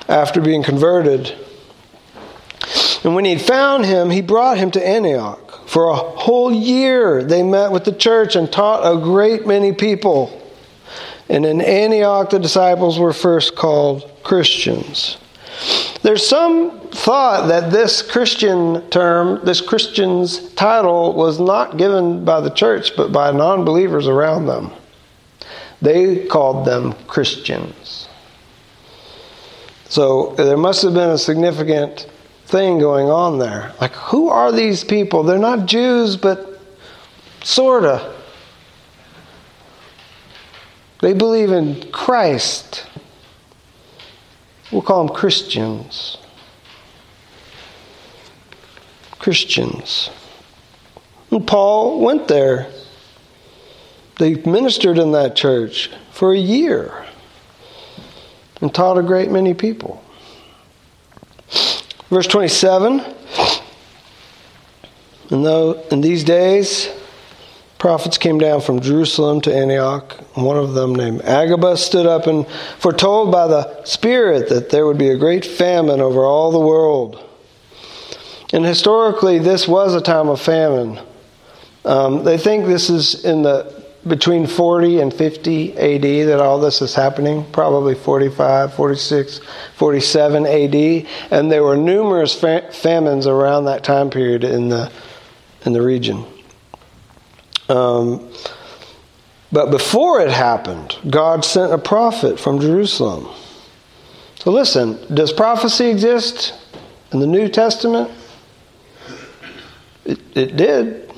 after 0.09 0.41
being 0.41 0.63
converted. 0.63 1.35
And 3.03 3.17
when 3.17 3.25
he 3.25 3.37
found 3.37 3.85
him, 3.85 4.11
he 4.11 4.23
brought 4.23 4.59
him 4.59 4.71
to 4.71 4.87
Antioch. 4.87 5.69
For 5.69 5.89
a 5.89 5.97
whole 5.97 6.53
year, 6.53 7.25
they 7.25 7.43
met 7.43 7.73
with 7.73 7.85
the 7.85 7.93
church 7.93 8.37
and 8.37 8.51
taught 8.51 8.85
a 8.85 9.01
great 9.03 9.45
many 9.45 9.73
people. 9.73 10.41
And 11.29 11.47
in 11.47 11.61
Antioch, 11.61 12.31
the 12.31 12.39
disciples 12.39 12.99
were 12.99 13.13
first 13.13 13.57
called 13.57 14.11
Christians. 14.23 15.17
There's 16.03 16.27
some 16.27 16.81
thought 16.91 17.49
that 17.49 17.71
this 17.71 18.03
Christian 18.03 18.89
term, 18.91 19.41
this 19.45 19.61
Christian's 19.61 20.51
title, 20.53 21.15
was 21.15 21.41
not 21.41 21.79
given 21.79 22.25
by 22.25 22.41
the 22.41 22.51
church, 22.51 22.95
but 22.97 23.13
by 23.13 23.31
non 23.31 23.65
believers 23.65 24.07
around 24.07 24.47
them. 24.47 24.71
They 25.81 26.27
called 26.27 26.67
them 26.67 26.93
Christians. 27.07 28.09
So 29.89 30.35
there 30.37 30.57
must 30.57 30.83
have 30.83 30.95
been 30.95 31.11
a 31.11 31.19
significant 31.19 32.07
thing 32.47 32.79
going 32.79 33.09
on 33.09 33.39
there. 33.39 33.73
Like, 33.81 33.93
who 33.93 34.29
are 34.29 34.53
these 34.53 34.85
people? 34.85 35.23
They're 35.23 35.39
not 35.39 35.67
Jews, 35.67 36.17
but 36.17 36.61
sort 37.43 37.85
of. 37.85 38.14
They 41.05 41.13
believe 41.13 41.53
in 41.53 41.93
Christ. 41.93 42.87
We'll 44.73 44.81
call 44.81 45.05
them 45.05 45.15
Christians. 45.15 46.17
Christians. 49.19 50.09
And 51.31 51.47
Paul 51.47 52.01
went 52.01 52.27
there. 52.27 52.73
They 54.19 54.37
ministered 54.37 54.97
in 54.97 55.13
that 55.13 55.37
church 55.37 55.91
for 56.11 56.33
a 56.33 56.39
year 56.39 57.05
and 58.63 58.75
taught 58.75 58.97
a 58.97 59.03
great 59.03 59.31
many 59.31 59.53
people. 59.53 60.03
Verse 62.09 62.27
27 62.29 63.01
And 65.29 65.45
though 65.45 65.83
in 65.91 66.01
these 66.01 66.25
days 66.25 66.89
prophets 67.85 68.17
came 68.17 68.39
down 68.39 68.63
from 68.63 68.81
Jerusalem 68.81 69.43
to 69.43 69.55
Antioch. 69.55 70.15
One 70.39 70.57
of 70.57 70.73
them, 70.73 70.95
named 70.95 71.21
Agabus, 71.21 71.85
stood 71.85 72.07
up 72.07 72.27
and 72.27 72.47
foretold 72.79 73.31
by 73.31 73.47
the 73.47 73.85
Spirit 73.85 74.49
that 74.49 74.71
there 74.71 74.87
would 74.87 74.97
be 74.97 75.11
a 75.11 75.19
great 75.19 75.45
famine 75.45 76.01
over 76.01 76.25
all 76.25 76.51
the 76.51 76.59
world. 76.59 77.23
And 78.55 78.65
historically, 78.65 79.39
this 79.39 79.69
was 79.69 79.95
a 79.95 80.01
time 80.01 80.31
of 80.31 80.41
famine. 80.41 80.99
Um, 81.85 82.25
they 82.25 82.39
think 82.39 82.65
this 82.65 82.89
is 82.89 83.23
in 83.23 83.43
the 83.43 83.85
between 84.09 84.47
40 84.47 85.01
and 85.01 85.13
50 85.13 85.77
AD 85.77 86.29
that 86.29 86.41
all 86.41 86.59
this 86.59 86.81
is 86.81 86.95
happening, 86.95 87.45
probably 87.53 87.95
45, 87.95 88.73
46, 88.73 89.41
47 89.77 90.47
AD. 90.47 91.07
And 91.31 91.53
there 91.53 91.63
were 91.63 91.77
numerous 91.77 92.35
famines 92.35 93.27
around 93.27 93.67
that 93.67 93.85
time 93.85 94.09
period 94.09 94.43
in 94.43 94.71
the, 94.71 94.91
in 95.67 95.75
the 95.75 95.83
region. 95.83 96.25
Um, 97.69 98.31
but 99.53 99.71
before 99.71 100.21
it 100.21 100.31
happened, 100.31 100.99
God 101.09 101.45
sent 101.45 101.73
a 101.73 101.79
prophet 101.79 102.41
from 102.41 102.61
Jerusalem. 102.61 103.29
So 104.37 104.51
listen, 104.51 104.99
does 105.15 105.33
prophecy 105.33 105.87
exist 105.87 106.55
in 107.13 107.21
the 107.21 107.27
New 107.27 107.49
Testament? 107.49 108.11
It, 110.05 110.21
it 110.37 110.57
did. 110.57 111.13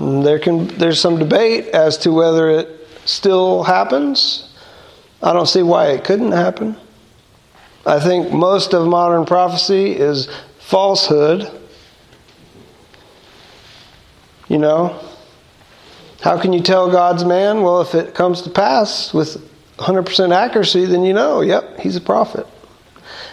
There 0.00 0.38
can 0.38 0.66
there's 0.78 0.98
some 0.98 1.18
debate 1.18 1.66
as 1.68 1.98
to 1.98 2.10
whether 2.10 2.50
it 2.50 2.88
still 3.04 3.62
happens. 3.62 4.52
I 5.22 5.32
don't 5.32 5.46
see 5.46 5.62
why 5.62 5.88
it 5.88 6.04
couldn't 6.04 6.32
happen. 6.32 6.76
I 7.86 8.00
think 8.00 8.32
most 8.32 8.72
of 8.74 8.86
modern 8.88 9.24
prophecy 9.24 9.92
is 9.92 10.28
falsehood 10.58 11.50
you 14.48 14.58
know? 14.58 15.00
How 16.20 16.40
can 16.40 16.52
you 16.52 16.60
tell 16.60 16.90
God's 16.90 17.24
man? 17.24 17.62
Well, 17.62 17.80
if 17.80 17.94
it 17.94 18.14
comes 18.14 18.42
to 18.42 18.50
pass 18.50 19.12
with 19.12 19.36
100% 19.78 20.34
accuracy, 20.34 20.86
then 20.86 21.04
you 21.04 21.12
know, 21.12 21.40
yep, 21.40 21.78
he's 21.80 21.96
a 21.96 22.00
prophet. 22.00 22.46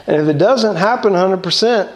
And 0.07 0.21
if 0.21 0.27
it 0.27 0.37
doesn't 0.37 0.75
happen 0.75 1.13
100%, 1.13 1.91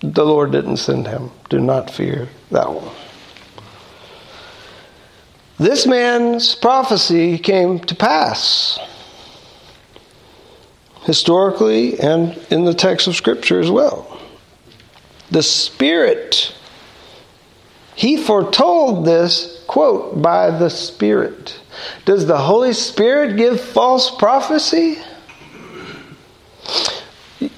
the 0.00 0.24
Lord 0.24 0.52
didn't 0.52 0.76
send 0.78 1.06
him. 1.06 1.30
Do 1.50 1.58
not 1.60 1.90
fear 1.90 2.28
that 2.50 2.72
one. 2.72 2.94
This 5.58 5.86
man's 5.86 6.54
prophecy 6.54 7.36
came 7.36 7.80
to 7.80 7.94
pass 7.94 8.78
historically 11.02 11.98
and 11.98 12.38
in 12.50 12.64
the 12.64 12.74
text 12.74 13.08
of 13.08 13.16
Scripture 13.16 13.58
as 13.58 13.70
well. 13.70 14.20
The 15.30 15.42
Spirit 15.42 16.54
he 17.98 18.16
foretold 18.16 19.04
this, 19.04 19.60
quote, 19.66 20.22
by 20.22 20.52
the 20.56 20.70
Spirit. 20.70 21.58
Does 22.04 22.26
the 22.26 22.38
Holy 22.38 22.72
Spirit 22.72 23.36
give 23.36 23.60
false 23.60 24.08
prophecy? 24.08 24.98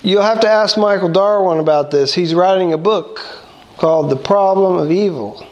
You'll 0.02 0.22
have 0.22 0.40
to 0.40 0.48
ask 0.48 0.78
Michael 0.78 1.10
Darwin 1.10 1.58
about 1.58 1.90
this. 1.90 2.14
He's 2.14 2.34
writing 2.34 2.72
a 2.72 2.78
book 2.78 3.20
called 3.76 4.08
The 4.08 4.16
Problem 4.16 4.76
of 4.78 4.90
Evil. 4.90 5.46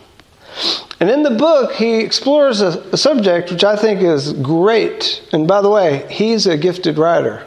And 1.00 1.10
in 1.10 1.22
the 1.22 1.32
book, 1.32 1.72
he 1.72 2.00
explores 2.00 2.62
a, 2.62 2.80
a, 2.90 2.96
subject 2.96 3.52
which 3.52 3.64
I 3.64 3.76
think 3.76 4.00
is 4.00 4.32
great. 4.32 5.22
And 5.34 5.46
by 5.46 5.60
the 5.60 5.68
way, 5.68 6.06
he's 6.10 6.46
a 6.46 6.56
gifted 6.56 6.96
writer. 6.96 7.46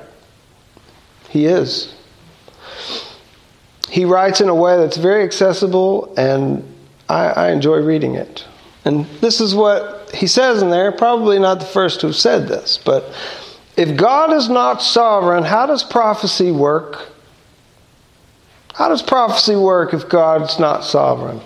He 1.29 1.47
is. 1.47 1.91
He 3.89 4.05
writes 4.05 4.41
in 4.41 4.47
a 4.47 4.53
way 4.53 4.77
that's 4.77 4.97
very 4.97 5.23
accessible 5.23 6.13
and 6.15 6.67
I, 7.11 7.47
I 7.47 7.51
enjoy 7.51 7.77
reading 7.77 8.15
it. 8.15 8.45
And 8.85 9.05
this 9.19 9.41
is 9.41 9.53
what 9.53 10.09
he 10.13 10.27
says 10.27 10.61
in 10.61 10.69
there, 10.69 10.91
probably 10.91 11.39
not 11.39 11.59
the 11.59 11.65
first 11.65 12.01
have 12.01 12.15
said 12.15 12.47
this, 12.47 12.79
but 12.83 13.13
if 13.75 13.97
God 13.97 14.33
is 14.33 14.49
not 14.49 14.81
sovereign, 14.81 15.43
how 15.43 15.65
does 15.65 15.83
prophecy 15.83 16.51
work? 16.51 17.09
How 18.73 18.87
does 18.87 19.01
prophecy 19.01 19.55
work 19.55 19.93
if 19.93 20.07
God's 20.07 20.57
not 20.57 20.83
sovereign? 20.83 21.41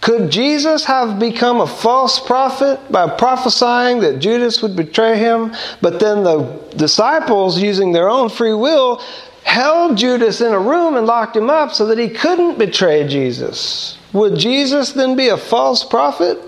Could 0.00 0.30
Jesus 0.30 0.84
have 0.84 1.18
become 1.18 1.60
a 1.60 1.66
false 1.66 2.18
prophet 2.20 2.80
by 2.90 3.08
prophesying 3.08 4.00
that 4.00 4.18
Judas 4.18 4.60
would 4.62 4.76
betray 4.76 5.18
him, 5.18 5.54
but 5.80 6.00
then 6.00 6.24
the 6.24 6.42
disciples, 6.76 7.60
using 7.62 7.92
their 7.92 8.10
own 8.10 8.28
free 8.28 8.52
will, 8.54 9.02
held 9.44 9.96
Judas 9.96 10.40
in 10.40 10.52
a 10.52 10.58
room 10.58 10.96
and 10.96 11.06
locked 11.06 11.36
him 11.36 11.48
up 11.48 11.72
so 11.72 11.86
that 11.86 11.98
he 11.98 12.08
couldn't 12.08 12.58
betray 12.58 13.06
Jesus? 13.06 13.96
Would 14.14 14.38
Jesus 14.38 14.92
then 14.92 15.16
be 15.16 15.28
a 15.28 15.36
false 15.36 15.84
prophet? 15.84 16.38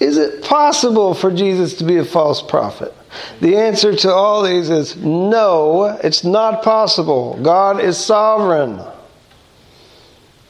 Is 0.00 0.16
it 0.16 0.42
possible 0.42 1.14
for 1.14 1.30
Jesus 1.30 1.74
to 1.78 1.84
be 1.84 1.96
a 1.96 2.04
false 2.04 2.40
prophet? 2.40 2.94
The 3.40 3.56
answer 3.56 3.94
to 3.94 4.12
all 4.12 4.42
these 4.42 4.70
is 4.70 4.96
no, 4.96 5.84
it's 6.02 6.22
not 6.22 6.62
possible. 6.62 7.38
God 7.42 7.80
is 7.80 7.98
sovereign. 7.98 8.80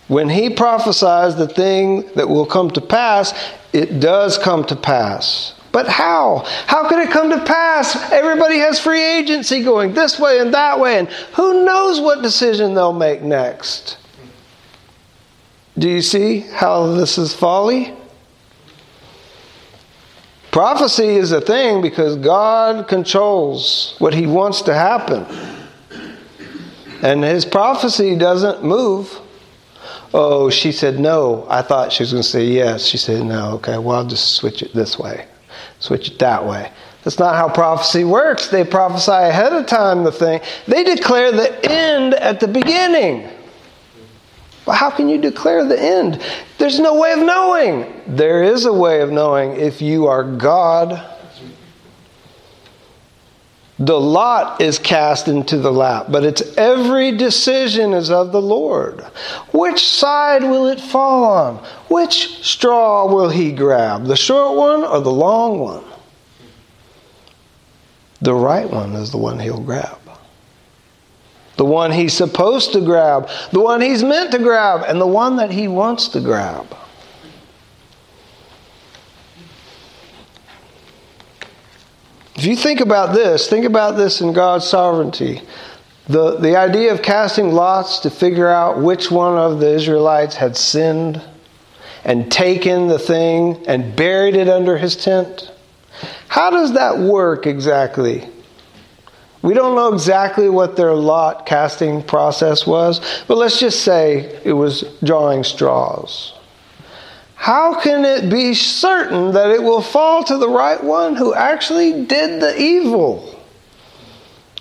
When 0.09 0.29
he 0.29 0.51
prophesies 0.51 1.37
the 1.37 1.49
thing 1.49 2.09
that 2.15 2.29
will 2.29 2.47
come 2.47 2.71
to 2.73 2.81
pass, 2.81 3.33
it 3.73 3.99
does 3.99 4.37
come 4.37 4.65
to 4.67 4.77
pass. 4.77 5.55
But 5.73 5.89
how? 5.89 6.45
How 6.67 6.89
can 6.89 7.01
it 7.01 7.11
come 7.11 7.31
to 7.31 7.45
pass? 7.45 8.11
Everybody 8.13 8.59
has 8.59 8.81
free 8.81 9.03
agency 9.03 9.63
going 9.63 9.95
this 9.95 10.19
way 10.19 10.39
and 10.39 10.55
that 10.55 10.81
way, 10.81 10.99
and 10.99 11.09
who 11.09 11.65
knows 11.65 12.01
what 12.01 12.23
decision 12.23 12.75
they'll 12.75 12.93
make 12.93 13.23
next? 13.23 13.97
Do 15.79 15.89
you 15.89 16.03
see 16.03 16.41
how 16.41 16.87
this 16.93 17.19
is 17.19 17.35
folly? 17.35 17.95
Prophecy 20.51 21.09
is 21.09 21.33
a 21.33 21.41
thing 21.41 21.83
because 21.83 22.17
God 22.17 22.89
controls 22.89 23.95
what 23.99 24.15
He 24.15 24.27
wants 24.27 24.63
to 24.63 24.75
happen. 24.75 25.27
And 27.03 27.23
His 27.23 27.45
prophecy 27.45 28.17
doesn't 28.17 28.65
move 28.65 29.21
Oh, 30.19 30.49
she 30.49 30.73
said 30.73 30.99
no. 30.99 31.47
I 31.49 31.63
thought 31.63 31.93
she 31.93 32.03
was 32.03 32.13
going 32.13 32.23
to 32.23 32.29
say 32.29 32.45
yes. 32.47 32.87
She 32.87 32.97
said 32.97 33.25
no. 33.25 33.53
Okay, 33.57 33.77
well, 33.79 33.99
I'll 33.99 34.07
just 34.07 34.33
switch 34.37 34.63
it 34.63 34.73
this 34.73 34.99
way, 34.99 35.27
switch 35.79 36.09
it 36.09 36.19
that 36.21 36.45
way. 36.45 36.73
That's 37.05 37.19
not 37.19 37.37
how 37.37 37.49
prophecy 37.49 38.03
works. 38.03 38.49
They 38.49 38.65
prophesy 38.65 39.13
ahead 39.13 39.53
of 39.53 39.67
time 39.67 40.05
the 40.05 40.13
thing. 40.13 40.41
They 40.67 40.85
declare 40.85 41.33
the 41.33 41.71
end 41.71 42.15
at 42.15 42.41
the 42.41 42.49
beginning. 42.49 43.31
Well, 44.67 44.77
how 44.77 44.91
can 44.91 45.09
you 45.09 45.19
declare 45.19 45.65
the 45.65 45.81
end? 45.81 46.21
There's 46.59 46.81
no 46.81 46.99
way 46.99 47.13
of 47.13 47.21
knowing. 47.21 48.03
There 48.07 48.43
is 48.43 48.67
a 48.67 48.73
way 48.73 49.01
of 49.01 49.11
knowing 49.11 49.53
if 49.53 49.81
you 49.81 50.07
are 50.07 50.25
God 50.25 51.17
the 53.79 54.01
lot 54.01 54.61
is 54.63 54.79
cast 54.79 55.29
into 55.29 55.59
the 55.59 55.73
lap, 55.73 56.07
but 56.09 56.25
its 56.25 56.41
every 56.57 57.13
decision 57.13 57.93
is 57.93 58.11
of 58.11 58.33
the 58.33 58.41
Lord. 58.41 59.01
Which 59.53 59.87
side 59.87 60.43
will 60.43 60.67
it 60.69 60.81
fall 60.81 61.25
on? 61.25 61.57
Which 61.89 62.43
straw 62.43 63.07
will 63.13 63.29
he 63.29 63.53
grab? 63.53 64.07
The 64.07 64.17
short 64.17 64.57
one 64.57 64.83
or 64.83 65.01
the 65.01 65.13
long 65.13 65.59
one? 65.59 65.85
The 68.23 68.35
right 68.35 68.69
one 68.69 68.95
is 68.95 69.11
the 69.11 69.19
one 69.19 69.39
he'll 69.39 69.61
grab. 69.61 69.96
The 71.57 71.65
one 71.65 71.91
he's 71.91 72.13
supposed 72.13 72.73
to 72.73 72.81
grab, 72.81 73.31
the 73.51 73.61
one 73.61 73.81
he's 73.81 74.03
meant 74.03 74.33
to 74.33 74.39
grab, 74.39 74.85
and 74.87 75.01
the 75.01 75.07
one 75.07 75.37
that 75.37 75.51
he 75.51 75.69
wants 75.69 76.09
to 76.09 76.21
grab. 76.21 76.77
If 82.37 82.45
you 82.45 82.55
think 82.55 82.81
about 82.81 83.15
this, 83.15 83.49
think 83.49 83.65
about 83.65 83.97
this 83.97 84.21
in 84.21 84.35
God's 84.35 84.67
sovereignty. 84.67 85.41
The, 86.07 86.37
the 86.37 86.57
idea 86.57 86.93
of 86.93 87.03
casting 87.03 87.53
lots 87.53 88.01
to 88.01 88.11
figure 88.11 88.49
out 88.49 88.81
which 88.81 89.11
one 89.11 89.39
of 89.39 89.59
the 89.59 89.71
Israelites 89.71 90.37
had 90.37 90.57
sinned 90.57 91.23
and 92.05 92.31
taken 92.31 92.87
the 92.87 92.99
thing 92.99 93.65
and 93.67 93.97
buried 93.97 94.37
it 94.37 94.49
under 94.49 94.77
his 94.77 94.97
tent. 94.97 95.51
How 96.29 96.51
does 96.51 96.75
that 96.75 96.99
work 96.99 97.47
exactly? 97.47 98.29
We 99.47 99.55
don't 99.55 99.77
know 99.77 99.95
exactly 99.95 100.49
what 100.49 100.75
their 100.75 100.93
lot 100.93 101.47
casting 101.47 102.03
process 102.03 102.67
was, 102.67 103.01
but 103.29 103.39
let's 103.39 103.61
just 103.61 103.85
say 103.85 104.41
it 104.43 104.55
was 104.55 104.83
drawing 105.05 105.45
straws. 105.45 106.35
How 107.37 107.81
can 107.81 108.05
it 108.05 108.29
be 108.29 108.55
certain 108.55 109.35
that 109.35 109.53
it 109.53 109.63
will 109.63 109.83
fall 109.83 110.25
to 110.25 110.37
the 110.37 110.49
right 110.49 110.83
one 110.83 111.15
who 111.15 111.33
actually 111.33 112.07
did 112.07 112.43
the 112.43 112.61
evil? 112.61 113.41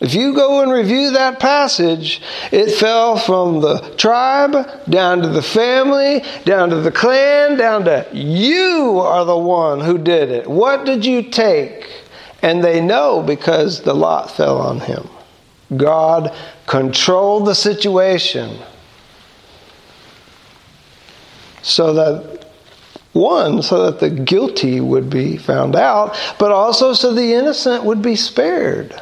If 0.01 0.13
you 0.13 0.35
go 0.35 0.61
and 0.61 0.71
review 0.71 1.13
that 1.13 1.39
passage, 1.39 2.21
it 2.51 2.75
fell 2.75 3.17
from 3.17 3.61
the 3.61 3.79
tribe 3.97 4.87
down 4.87 5.23
to 5.23 5.29
the 5.29 5.41
family, 5.41 6.23
down 6.43 6.69
to 6.69 6.81
the 6.81 6.91
clan, 6.91 7.57
down 7.57 7.85
to 7.85 8.05
you 8.13 8.99
are 8.99 9.25
the 9.25 9.35
one 9.35 9.79
who 9.79 9.97
did 9.97 10.29
it. 10.29 10.47
What 10.47 10.85
did 10.85 11.03
you 11.03 11.23
take? 11.23 11.89
And 12.45 12.63
they 12.63 12.79
know 12.79 13.23
because 13.23 13.81
the 13.81 13.95
lot 13.95 14.29
fell 14.29 14.59
on 14.59 14.79
him. 14.79 15.09
God 15.75 16.31
controlled 16.67 17.47
the 17.47 17.55
situation 17.55 18.59
so 21.63 21.91
that 21.95 22.45
one, 23.13 23.63
so 23.63 23.89
that 23.89 23.99
the 23.99 24.11
guilty 24.11 24.79
would 24.79 25.09
be 25.09 25.37
found 25.37 25.75
out, 25.75 26.15
but 26.37 26.51
also 26.51 26.93
so 26.93 27.15
the 27.15 27.33
innocent 27.33 27.83
would 27.83 28.03
be 28.03 28.15
spared. 28.15 28.93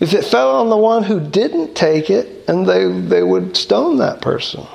If 0.00 0.12
it 0.12 0.26
fell 0.26 0.56
on 0.56 0.68
the 0.68 0.76
one 0.76 1.02
who 1.02 1.18
didn't 1.18 1.74
take 1.74 2.10
it, 2.10 2.44
and 2.46 2.66
they, 2.66 2.86
they 2.86 3.22
would 3.22 3.56
stone 3.56 3.96
that 3.96 4.20
person. 4.20 4.66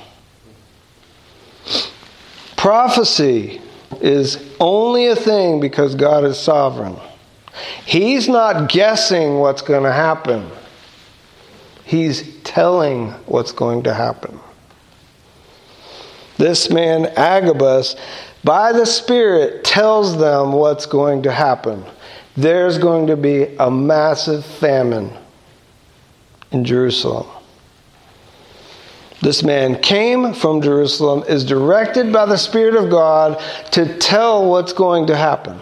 Prophecy 2.56 3.62
is 4.02 4.44
only 4.60 5.08
a 5.08 5.16
thing 5.16 5.60
because 5.60 5.96
God 5.96 6.24
is 6.24 6.38
sovereign. 6.38 6.96
He's 7.86 8.28
not 8.28 8.70
guessing 8.70 9.40
what's 9.40 9.62
going 9.62 9.84
to 9.84 9.92
happen, 9.92 10.50
He's 11.84 12.38
telling 12.44 13.12
what's 13.26 13.52
going 13.52 13.84
to 13.84 13.94
happen. 13.94 14.40
This 16.38 16.70
man, 16.70 17.08
Agabus, 17.18 17.96
by 18.44 18.72
the 18.72 18.86
Spirit, 18.86 19.64
tells 19.64 20.18
them 20.18 20.52
what's 20.52 20.86
going 20.86 21.24
to 21.24 21.32
happen. 21.32 21.84
There's 22.36 22.78
going 22.78 23.08
to 23.08 23.18
be 23.18 23.56
a 23.58 23.72
massive 23.72 24.46
famine 24.46 25.12
in 26.52 26.64
Jerusalem. 26.64 27.28
This 29.22 29.42
man 29.44 29.82
came 29.82 30.34
from 30.34 30.62
Jerusalem, 30.62 31.24
is 31.28 31.44
directed 31.44 32.14
by 32.14 32.26
the 32.26 32.38
Spirit 32.38 32.76
of 32.76 32.90
God 32.90 33.42
to 33.72 33.98
tell 33.98 34.48
what's 34.48 34.74
going 34.74 35.08
to 35.08 35.16
happen. 35.16 35.60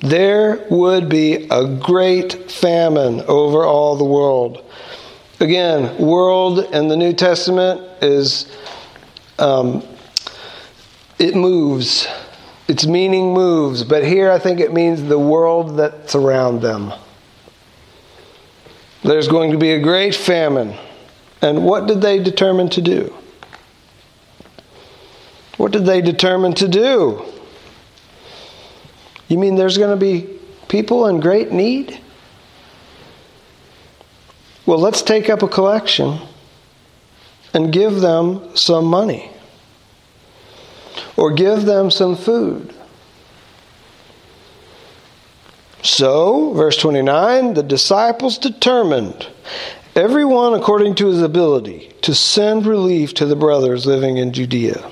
There 0.00 0.66
would 0.70 1.08
be 1.08 1.48
a 1.50 1.66
great 1.66 2.50
famine 2.50 3.20
over 3.22 3.64
all 3.64 3.96
the 3.96 4.04
world. 4.04 4.64
Again, 5.40 5.96
world 5.98 6.60
in 6.74 6.88
the 6.88 6.96
New 6.96 7.12
Testament 7.12 7.80
is 8.02 8.56
um, 9.38 9.84
it 11.18 11.34
moves. 11.34 12.08
Its 12.66 12.86
meaning 12.86 13.32
moves, 13.32 13.82
but 13.82 14.04
here 14.04 14.30
I 14.30 14.38
think 14.38 14.60
it 14.60 14.72
means 14.72 15.02
the 15.02 15.18
world 15.18 15.78
that's 15.78 16.14
around 16.14 16.60
them. 16.60 16.92
There's 19.02 19.26
going 19.26 19.52
to 19.52 19.58
be 19.58 19.72
a 19.72 19.80
great 19.80 20.14
famine. 20.14 20.76
And 21.40 21.64
what 21.64 21.86
did 21.86 22.00
they 22.00 22.18
determine 22.18 22.68
to 22.70 22.82
do? 22.82 23.14
What 25.56 25.72
did 25.72 25.86
they 25.86 26.00
determine 26.00 26.54
to 26.54 26.68
do? 26.68 27.24
You 29.28 29.38
mean 29.38 29.56
there's 29.56 29.78
going 29.78 29.90
to 29.90 29.96
be 29.96 30.38
people 30.68 31.06
in 31.06 31.20
great 31.20 31.52
need? 31.52 32.00
Well, 34.66 34.78
let's 34.78 35.02
take 35.02 35.28
up 35.28 35.42
a 35.42 35.48
collection 35.48 36.20
and 37.54 37.72
give 37.72 38.00
them 38.00 38.56
some 38.56 38.84
money 38.84 39.30
or 41.16 41.32
give 41.32 41.64
them 41.64 41.90
some 41.90 42.16
food. 42.16 42.74
So, 45.82 46.52
verse 46.52 46.76
29 46.76 47.54
the 47.54 47.62
disciples 47.62 48.38
determined, 48.38 49.28
everyone 49.98 50.54
according 50.54 50.94
to 50.94 51.08
his 51.08 51.20
ability, 51.20 51.92
to 52.02 52.14
send 52.14 52.64
relief 52.64 53.12
to 53.14 53.26
the 53.26 53.36
brothers 53.36 53.84
living 53.84 54.16
in 54.16 54.32
Judea. 54.32 54.90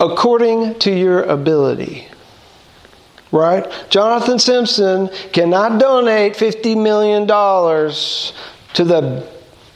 According 0.00 0.78
to 0.80 0.90
your 0.90 1.22
ability 1.22 2.08
right? 3.34 3.66
Jonathan 3.90 4.38
Simpson 4.38 5.10
cannot 5.32 5.80
donate 5.80 6.34
$50 6.34 6.80
million 6.80 7.26
to 7.26 8.84
the 8.84 9.28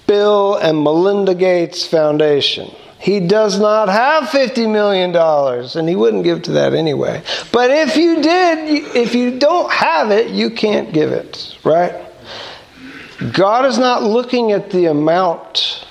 Bill 0.06 0.54
and 0.54 0.82
Melinda 0.82 1.34
Gates 1.34 1.84
Foundation. 1.84 2.70
He 3.00 3.20
does 3.20 3.60
not 3.60 3.88
have 3.88 4.24
$50 4.24 4.70
million, 4.70 5.14
and 5.14 5.88
he 5.88 5.96
wouldn't 5.96 6.24
give 6.24 6.42
to 6.42 6.52
that 6.52 6.72
anyway. 6.72 7.22
But 7.52 7.70
if 7.70 7.96
you 7.96 8.22
did, 8.22 8.96
if 8.96 9.14
you 9.14 9.38
don't 9.38 9.70
have 9.70 10.10
it, 10.10 10.30
you 10.30 10.50
can't 10.50 10.92
give 10.92 11.12
it, 11.12 11.56
right? 11.64 12.07
God 13.32 13.64
is 13.66 13.78
not 13.78 14.02
looking 14.02 14.52
at 14.52 14.70
the 14.70 14.86
amount, 14.86 15.84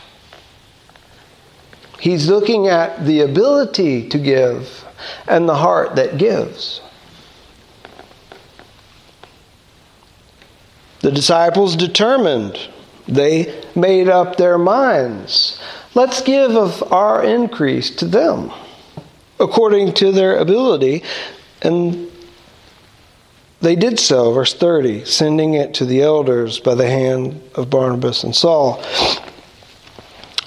He's 1.99 2.29
looking 2.29 2.67
at 2.67 3.05
the 3.05 3.21
ability 3.21 4.07
to 4.09 4.17
give 4.19 4.85
and 5.27 5.49
the 5.49 5.55
heart 5.55 5.95
that 5.95 6.17
gives. 6.17 6.81
The 11.01 11.11
disciples 11.11 11.75
determined, 11.75 12.69
they 13.07 13.63
made 13.75 14.09
up 14.09 14.37
their 14.37 14.57
minds. 14.57 15.59
Let's 15.95 16.21
give 16.21 16.55
of 16.55 16.91
our 16.91 17.23
increase 17.23 17.95
to 17.97 18.05
them 18.05 18.51
according 19.39 19.93
to 19.93 20.11
their 20.11 20.37
ability. 20.37 21.03
And 21.61 22.06
they 23.59 23.75
did 23.75 23.99
so, 23.99 24.31
verse 24.33 24.53
30, 24.53 25.05
sending 25.05 25.55
it 25.55 25.73
to 25.75 25.85
the 25.85 26.01
elders 26.01 26.59
by 26.59 26.75
the 26.75 26.87
hand 26.87 27.41
of 27.55 27.69
Barnabas 27.69 28.23
and 28.23 28.35
Saul. 28.35 28.83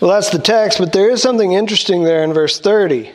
Well, 0.00 0.12
that's 0.12 0.30
the 0.30 0.38
text, 0.38 0.78
but 0.78 0.92
there 0.92 1.10
is 1.10 1.20
something 1.20 1.52
interesting 1.52 2.04
there 2.04 2.22
in 2.22 2.32
verse 2.32 2.60
30. 2.60 3.10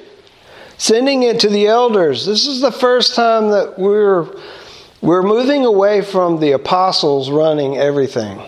Sending 0.78 1.24
it 1.24 1.40
to 1.40 1.50
the 1.50 1.68
elders. 1.68 2.26
This 2.26 2.46
is 2.46 2.60
the 2.60 2.72
first 2.72 3.16
time 3.16 3.50
that 3.52 3.80
we're, 3.80 4.28
we're 5.02 5.24
moving 5.24 5.66
away 5.66 6.02
from 6.02 6.42
the 6.42 6.52
apostles 6.52 7.32
running 7.32 7.78
everything. 7.78 8.42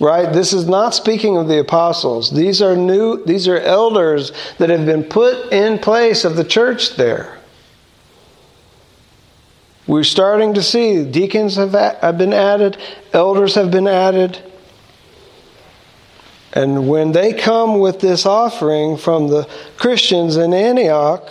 Right? 0.00 0.30
This 0.30 0.52
is 0.52 0.66
not 0.66 0.94
speaking 0.94 1.38
of 1.38 1.48
the 1.48 1.60
apostles. 1.60 2.30
These 2.30 2.60
are 2.60 2.76
new 2.76 3.24
these 3.24 3.48
are 3.48 3.58
elders 3.58 4.30
that 4.58 4.68
have 4.68 4.84
been 4.84 5.04
put 5.04 5.50
in 5.52 5.78
place 5.78 6.26
of 6.26 6.36
the 6.36 6.44
church 6.44 6.96
there. 6.96 7.38
We're 9.86 10.04
starting 10.04 10.54
to 10.54 10.62
see 10.62 11.04
deacons 11.04 11.56
have, 11.56 11.72
have 11.72 12.18
been 12.18 12.32
added, 12.32 12.76
elders 13.12 13.54
have 13.54 13.70
been 13.70 13.86
added. 13.86 14.38
And 16.52 16.88
when 16.88 17.12
they 17.12 17.32
come 17.32 17.78
with 17.78 18.00
this 18.00 18.26
offering 18.26 18.96
from 18.96 19.28
the 19.28 19.48
Christians 19.76 20.36
in 20.36 20.54
Antioch, 20.54 21.28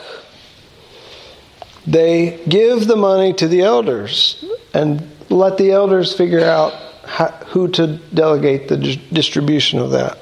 they 1.87 2.39
give 2.47 2.87
the 2.87 2.95
money 2.95 3.33
to 3.33 3.47
the 3.47 3.61
elders 3.61 4.43
and 4.73 5.07
let 5.29 5.57
the 5.57 5.71
elders 5.71 6.15
figure 6.15 6.43
out 6.43 6.73
how, 7.05 7.27
who 7.47 7.67
to 7.69 7.97
delegate 8.13 8.67
the 8.67 8.77
distribution 9.11 9.79
of 9.79 9.91
that. 9.91 10.17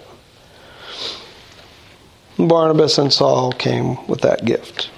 Barnabas 2.38 2.98
and 2.98 3.12
Saul 3.14 3.52
came 3.52 4.06
with 4.08 4.22
that 4.22 4.44
gift. 4.44 4.90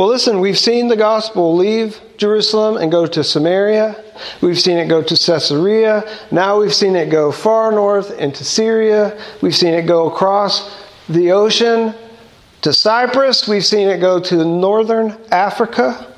Well, 0.00 0.08
listen, 0.08 0.40
we've 0.40 0.58
seen 0.58 0.88
the 0.88 0.96
gospel 0.96 1.54
leave 1.54 2.00
Jerusalem 2.16 2.78
and 2.78 2.90
go 2.90 3.04
to 3.04 3.22
Samaria. 3.22 4.02
We've 4.40 4.58
seen 4.58 4.78
it 4.78 4.88
go 4.88 5.02
to 5.02 5.14
Caesarea. 5.14 6.10
Now 6.30 6.58
we've 6.58 6.72
seen 6.72 6.96
it 6.96 7.10
go 7.10 7.30
far 7.30 7.70
north 7.70 8.18
into 8.18 8.42
Syria. 8.42 9.22
We've 9.42 9.54
seen 9.54 9.74
it 9.74 9.82
go 9.82 10.10
across 10.10 10.74
the 11.10 11.32
ocean 11.32 11.94
to 12.62 12.72
Cyprus. 12.72 13.46
We've 13.46 13.62
seen 13.62 13.88
it 13.88 13.98
go 13.98 14.18
to 14.20 14.42
northern 14.42 15.18
Africa 15.30 16.16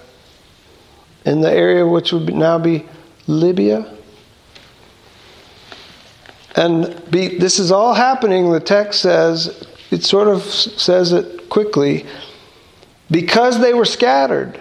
in 1.25 1.41
the 1.41 1.51
area 1.51 1.85
which 1.85 2.13
would 2.13 2.33
now 2.33 2.61
be 2.61 2.87
Libya. 3.27 3.99
And 6.55 7.03
be, 7.11 7.37
this 7.37 7.59
is 7.59 7.73
all 7.73 7.95
happening, 7.95 8.49
the 8.53 8.61
text 8.61 9.01
says, 9.01 9.67
it 9.91 10.05
sort 10.05 10.29
of 10.29 10.45
says 10.45 11.13
it 11.13 11.49
quickly, 11.49 12.07
because 13.13 13.61
they 13.61 13.75
were 13.75 13.85
scattered. 13.85 14.61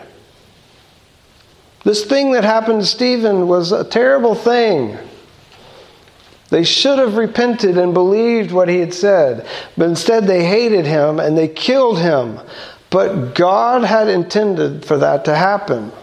This 1.84 2.06
thing 2.06 2.34
that 2.34 2.44
happened 2.44 2.82
to 2.82 2.88
Stephen 2.88 3.48
was 3.48 3.72
a 3.72 3.84
terrible 3.84 4.36
thing. 4.36 4.98
They 6.50 6.64
should 6.64 7.00
have 7.00 7.16
repented 7.16 7.78
and 7.78 7.94
believed 7.94 8.52
what 8.52 8.68
he 8.68 8.80
had 8.80 8.94
said, 8.94 9.48
but 9.78 9.88
instead 9.88 10.28
they 10.28 10.46
hated 10.46 10.86
him 10.86 11.20
and 11.20 11.36
they 11.36 11.48
killed 11.48 12.00
him. 12.00 12.40
But 12.90 13.34
God 13.34 13.84
had 13.84 14.10
intended 14.10 14.86
for 14.86 14.98
that 14.98 15.26
to 15.26 15.36
happen. 15.36 15.94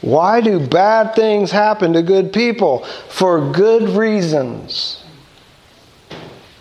Why 0.00 0.40
do 0.40 0.64
bad 0.64 1.16
things 1.16 1.50
happen 1.50 1.94
to 1.94 2.02
good 2.02 2.32
people? 2.32 2.84
For 3.08 3.50
good 3.50 3.88
reasons. 3.90 5.02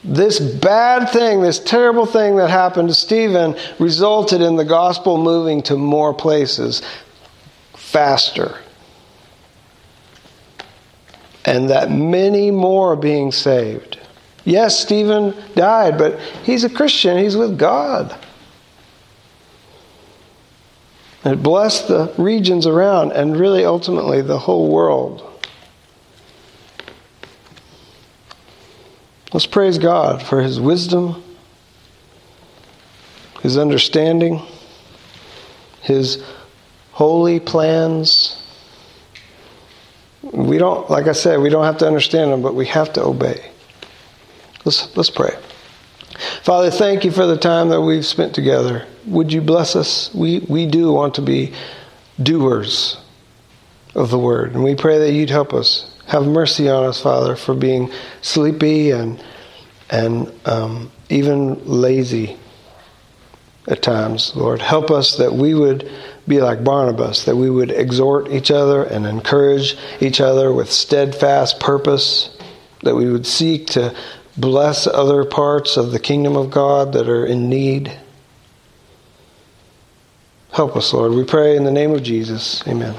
This 0.07 0.39
bad 0.39 1.09
thing, 1.09 1.41
this 1.41 1.59
terrible 1.59 2.05
thing 2.05 2.35
that 2.35 2.51
happened 2.51 2.89
to 2.89 2.93
Stephen, 2.93 3.55
resulted 3.79 4.39
in 4.39 4.55
the 4.55 4.65
gospel 4.65 5.17
moving 5.17 5.63
to 5.63 5.75
more 5.75 6.13
places 6.13 6.83
faster. 7.73 8.59
And 11.43 11.71
that 11.71 11.89
many 11.89 12.51
more 12.51 12.95
being 12.95 13.31
saved. 13.31 13.99
Yes, 14.43 14.79
Stephen 14.79 15.33
died, 15.55 15.97
but 15.97 16.19
he's 16.43 16.63
a 16.63 16.69
Christian, 16.69 17.17
he's 17.17 17.35
with 17.35 17.57
God. 17.57 18.15
It 21.23 21.41
blessed 21.41 21.87
the 21.87 22.13
regions 22.19 22.67
around 22.67 23.11
and 23.13 23.35
really 23.35 23.65
ultimately 23.65 24.21
the 24.21 24.37
whole 24.37 24.69
world. 24.69 25.34
Let's 29.35 29.45
praise 29.45 29.77
God 29.77 30.23
for 30.23 30.41
His 30.41 30.61
wisdom, 30.61 31.21
His 33.41 33.57
understanding, 33.57 34.41
His 35.81 36.23
holy 36.93 37.41
plans. 37.41 38.41
We 40.23 40.57
don't, 40.57 40.89
like 40.89 41.07
I 41.07 41.11
said, 41.11 41.41
we 41.41 41.49
don't 41.49 41.65
have 41.65 41.79
to 41.79 41.85
understand 41.85 42.31
them, 42.31 42.41
but 42.41 42.55
we 42.55 42.65
have 42.67 42.93
to 42.93 43.03
obey. 43.03 43.51
Let's, 44.63 44.95
let's 44.95 45.09
pray. 45.09 45.37
Father, 46.43 46.71
thank 46.71 47.03
you 47.03 47.11
for 47.11 47.25
the 47.25 47.37
time 47.37 47.67
that 47.67 47.81
we've 47.81 48.05
spent 48.05 48.33
together. 48.33 48.87
Would 49.05 49.33
you 49.33 49.41
bless 49.41 49.75
us? 49.75 50.13
We, 50.13 50.45
we 50.47 50.65
do 50.65 50.93
want 50.93 51.13
to 51.15 51.21
be 51.21 51.53
doers 52.23 53.01
of 53.95 54.11
the 54.11 54.17
word. 54.17 54.53
And 54.53 54.63
we 54.63 54.75
pray 54.75 54.97
that 54.99 55.11
you'd 55.11 55.29
help 55.29 55.53
us. 55.53 55.93
Have 56.07 56.25
mercy 56.25 56.69
on 56.69 56.85
us, 56.85 57.01
Father, 57.01 57.35
for 57.35 57.55
being 57.55 57.91
sleepy 58.21 58.91
and, 58.91 59.23
and 59.89 60.31
um, 60.45 60.91
even 61.09 61.65
lazy 61.65 62.37
at 63.67 63.81
times. 63.81 64.35
Lord, 64.35 64.61
help 64.61 64.91
us 64.91 65.17
that 65.17 65.33
we 65.33 65.53
would 65.55 65.89
be 66.27 66.41
like 66.41 66.63
Barnabas, 66.63 67.25
that 67.25 67.35
we 67.35 67.49
would 67.49 67.71
exhort 67.71 68.31
each 68.31 68.51
other 68.51 68.83
and 68.83 69.05
encourage 69.05 69.77
each 69.99 70.21
other 70.21 70.51
with 70.53 70.71
steadfast 70.71 71.59
purpose, 71.59 72.37
that 72.83 72.95
we 72.95 73.11
would 73.11 73.25
seek 73.25 73.67
to 73.67 73.95
bless 74.37 74.85
other 74.85 75.25
parts 75.25 75.77
of 75.77 75.91
the 75.91 75.99
kingdom 75.99 76.35
of 76.35 76.51
God 76.51 76.93
that 76.93 77.07
are 77.07 77.25
in 77.25 77.49
need. 77.49 77.97
Help 80.51 80.75
us, 80.75 80.93
Lord. 80.93 81.11
We 81.13 81.23
pray 81.23 81.57
in 81.57 81.63
the 81.63 81.71
name 81.71 81.91
of 81.91 82.03
Jesus. 82.03 82.65
Amen. 82.67 82.95